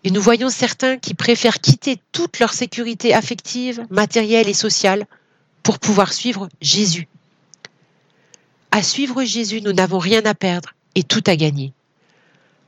Et 0.06 0.12
nous 0.12 0.22
voyons 0.22 0.50
certains 0.50 0.98
qui 0.98 1.14
préfèrent 1.16 1.60
quitter 1.60 1.98
toute 2.14 2.40
leur 2.40 2.54
sécurité 2.54 3.14
affective, 3.14 3.86
matérielle 3.90 4.48
et 4.48 4.54
sociale 4.54 5.06
pour 5.64 5.80
pouvoir 5.80 6.14
suivre 6.14 6.48
Jésus. 6.62 7.10
À 8.72 8.82
suivre 8.82 9.26
Jésus, 9.26 9.62
nous 9.62 9.74
n'avons 9.74 10.00
rien 10.00 10.26
à 10.26 10.34
perdre 10.34 10.74
et 10.96 11.04
tout 11.04 11.24
à 11.28 11.36
gagner. 11.36 11.74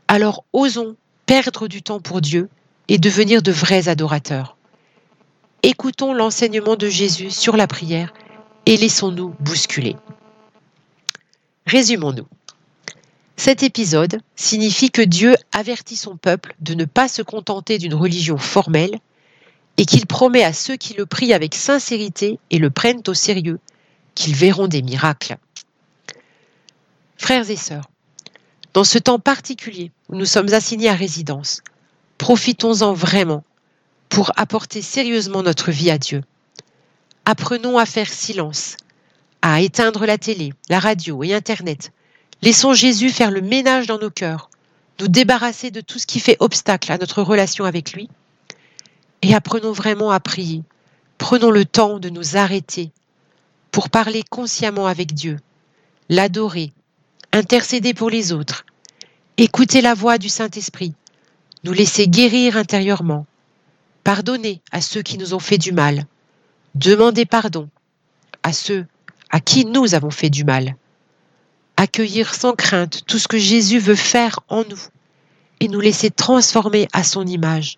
Alors 0.10 0.44
osons 0.52 0.98
perdre 1.26 1.70
du 1.70 1.82
temps 1.82 2.02
pour 2.02 2.20
Dieu 2.20 2.50
et 2.90 2.98
devenir 2.98 3.42
de 3.42 3.54
vrais 3.54 3.88
adorateurs. 3.88 4.58
Écoutons 5.64 6.14
l'enseignement 6.14 6.76
de 6.76 6.90
Jésus 6.90 7.32
sur 7.32 7.56
la 7.56 7.68
prière 7.68 8.14
et 8.66 8.76
laissons-nous 8.76 9.34
bousculer. 9.40 9.96
Résumons-nous. 11.68 12.28
Cet 13.36 13.62
épisode 13.62 14.22
signifie 14.38 14.90
que 14.90 15.02
Dieu 15.02 15.36
avertit 15.52 15.98
son 15.98 16.16
peuple 16.16 16.56
de 16.62 16.74
ne 16.74 16.86
pas 16.86 17.10
se 17.10 17.22
contenter 17.22 17.78
d'une 17.78 17.94
religion 17.94 18.38
formelle 18.38 19.00
et 19.76 19.86
qu'il 19.86 20.08
promet 20.08 20.46
à 20.46 20.54
ceux 20.54 20.78
qui 20.78 20.94
le 20.94 21.06
prient 21.06 21.34
avec 21.34 21.54
sincérité 21.54 22.40
et 22.52 22.58
le 22.58 22.70
prennent 22.70 23.04
au 23.08 23.14
sérieux 23.14 23.60
qu'ils 24.16 24.34
verront 24.34 24.70
des 24.70 24.82
miracles. 24.82 25.38
Frères 27.18 27.50
et 27.50 27.58
sœurs, 27.58 27.90
dans 28.74 28.86
ce 28.86 28.98
temps 28.98 29.20
particulier 29.20 29.92
où 30.08 30.16
nous 30.16 30.26
sommes 30.26 30.54
assignés 30.54 30.90
à 30.90 30.94
résidence, 30.94 31.62
profitons-en 32.18 32.94
vraiment 32.94 33.44
pour 34.08 34.32
apporter 34.38 34.82
sérieusement 34.82 35.44
notre 35.44 35.72
vie 35.72 35.92
à 35.92 35.98
Dieu. 35.98 36.24
Apprenons 37.26 37.78
à 37.78 37.86
faire 37.86 38.08
silence 38.08 38.78
à 39.54 39.62
éteindre 39.62 40.06
la 40.06 40.18
télé, 40.18 40.54
la 40.70 40.80
radio 40.80 41.24
et 41.24 41.34
Internet. 41.34 41.92
Laissons 42.42 42.74
Jésus 42.74 43.10
faire 43.10 43.32
le 43.32 43.42
ménage 43.42 43.88
dans 43.88 43.98
nos 43.98 44.10
cœurs, 44.10 44.50
nous 45.00 45.08
débarrasser 45.08 45.72
de 45.72 45.82
tout 45.82 46.00
ce 46.00 46.08
qui 46.08 46.20
fait 46.20 46.38
obstacle 46.40 46.92
à 46.92 46.98
notre 46.98 47.22
relation 47.22 47.66
avec 47.66 47.94
lui, 47.94 48.10
et 49.22 49.34
apprenons 49.34 49.72
vraiment 49.72 50.12
à 50.12 50.20
prier. 50.20 50.64
Prenons 51.18 51.50
le 51.50 51.66
temps 51.66 52.00
de 52.00 52.10
nous 52.10 52.38
arrêter 52.38 52.92
pour 53.72 53.90
parler 53.90 54.24
consciemment 54.30 54.86
avec 54.86 55.14
Dieu, 55.14 55.40
l'adorer, 56.10 56.72
intercéder 57.32 57.94
pour 57.94 58.10
les 58.10 58.34
autres, 58.34 58.66
écouter 59.38 59.82
la 59.82 59.94
voix 59.94 60.18
du 60.18 60.30
Saint-Esprit, 60.30 60.94
nous 61.64 61.74
laisser 61.74 62.08
guérir 62.08 62.58
intérieurement, 62.58 63.26
pardonner 64.04 64.62
à 64.72 64.82
ceux 64.82 65.02
qui 65.02 65.18
nous 65.18 65.34
ont 65.34 65.40
fait 65.40 65.58
du 65.58 65.72
mal, 65.72 66.06
demander 66.76 67.26
pardon 67.26 67.70
à 68.44 68.54
ceux 68.54 68.86
à 69.30 69.40
qui 69.40 69.66
nous 69.66 69.96
avons 69.96 70.12
fait 70.12 70.30
du 70.30 70.44
mal. 70.44 70.76
Accueillir 71.76 72.34
sans 72.34 72.54
crainte 72.54 73.04
tout 73.06 73.20
ce 73.20 73.28
que 73.28 73.38
Jésus 73.38 73.80
veut 73.80 73.96
faire 73.96 74.40
en 74.50 74.64
nous 74.64 74.82
et 75.60 75.68
nous 75.68 75.80
laisser 75.80 76.10
transformer 76.10 76.88
à 76.94 77.04
son 77.04 77.26
image. 77.26 77.78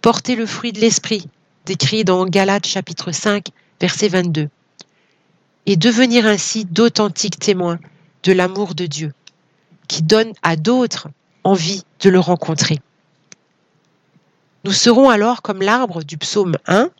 Porter 0.00 0.36
le 0.36 0.46
fruit 0.46 0.72
de 0.72 0.80
l'Esprit, 0.80 1.28
décrit 1.66 2.04
dans 2.04 2.26
Galates 2.26 2.66
chapitre 2.66 3.12
5, 3.12 3.48
verset 3.80 4.08
22. 4.08 4.48
Et 5.66 5.76
devenir 5.76 6.26
ainsi 6.26 6.64
d'authentiques 6.64 7.38
témoins 7.38 7.78
de 8.22 8.32
l'amour 8.32 8.74
de 8.74 8.86
Dieu, 8.86 9.12
qui 9.88 10.02
donne 10.02 10.32
à 10.42 10.56
d'autres 10.56 11.08
envie 11.42 11.84
de 12.00 12.10
le 12.10 12.18
rencontrer. 12.18 12.80
Nous 14.64 14.72
serons 14.72 15.10
alors 15.10 15.42
comme 15.42 15.60
l'arbre 15.60 16.02
du 16.02 16.16
psaume 16.16 16.56
1, 16.66 16.90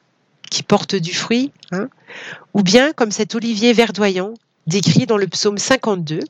qui 0.50 0.62
porte 0.62 0.94
du 0.94 1.12
fruit, 1.12 1.52
hein, 1.72 1.88
ou 2.52 2.62
bien 2.62 2.92
comme 2.92 3.11
cet 3.11 3.35
olivier 3.35 3.72
verdoyant 3.72 4.35
décrit 4.66 5.07
dans 5.07 5.16
le 5.16 5.26
psaume 5.26 5.59
52, 5.59 6.20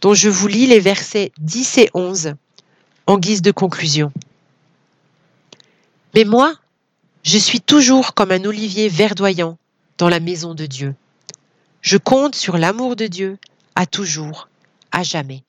dont 0.00 0.14
je 0.14 0.28
vous 0.28 0.48
lis 0.48 0.66
les 0.66 0.80
versets 0.80 1.32
10 1.38 1.78
et 1.78 1.90
11, 1.94 2.34
en 3.06 3.18
guise 3.18 3.42
de 3.42 3.50
conclusion. 3.50 4.12
Mais 6.14 6.24
moi, 6.24 6.54
je 7.22 7.38
suis 7.38 7.60
toujours 7.60 8.14
comme 8.14 8.30
un 8.30 8.44
olivier 8.44 8.88
verdoyant 8.88 9.58
dans 9.98 10.08
la 10.08 10.20
maison 10.20 10.54
de 10.54 10.66
Dieu. 10.66 10.94
Je 11.80 11.96
compte 11.96 12.34
sur 12.34 12.58
l'amour 12.58 12.96
de 12.96 13.06
Dieu 13.06 13.38
à 13.74 13.86
toujours, 13.86 14.48
à 14.92 15.02
jamais. 15.02 15.42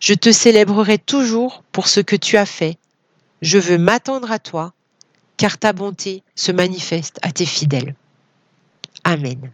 Je 0.00 0.14
te 0.14 0.30
célébrerai 0.30 0.98
toujours 0.98 1.64
pour 1.72 1.88
ce 1.88 2.00
que 2.00 2.16
tu 2.16 2.36
as 2.36 2.46
fait. 2.46 2.78
Je 3.42 3.58
veux 3.58 3.78
m'attendre 3.78 4.30
à 4.30 4.38
toi, 4.38 4.72
car 5.38 5.56
ta 5.56 5.72
bonté 5.72 6.22
se 6.34 6.52
manifeste 6.52 7.18
à 7.22 7.32
tes 7.32 7.46
fidèles. 7.46 7.94
Amen. 9.04 9.50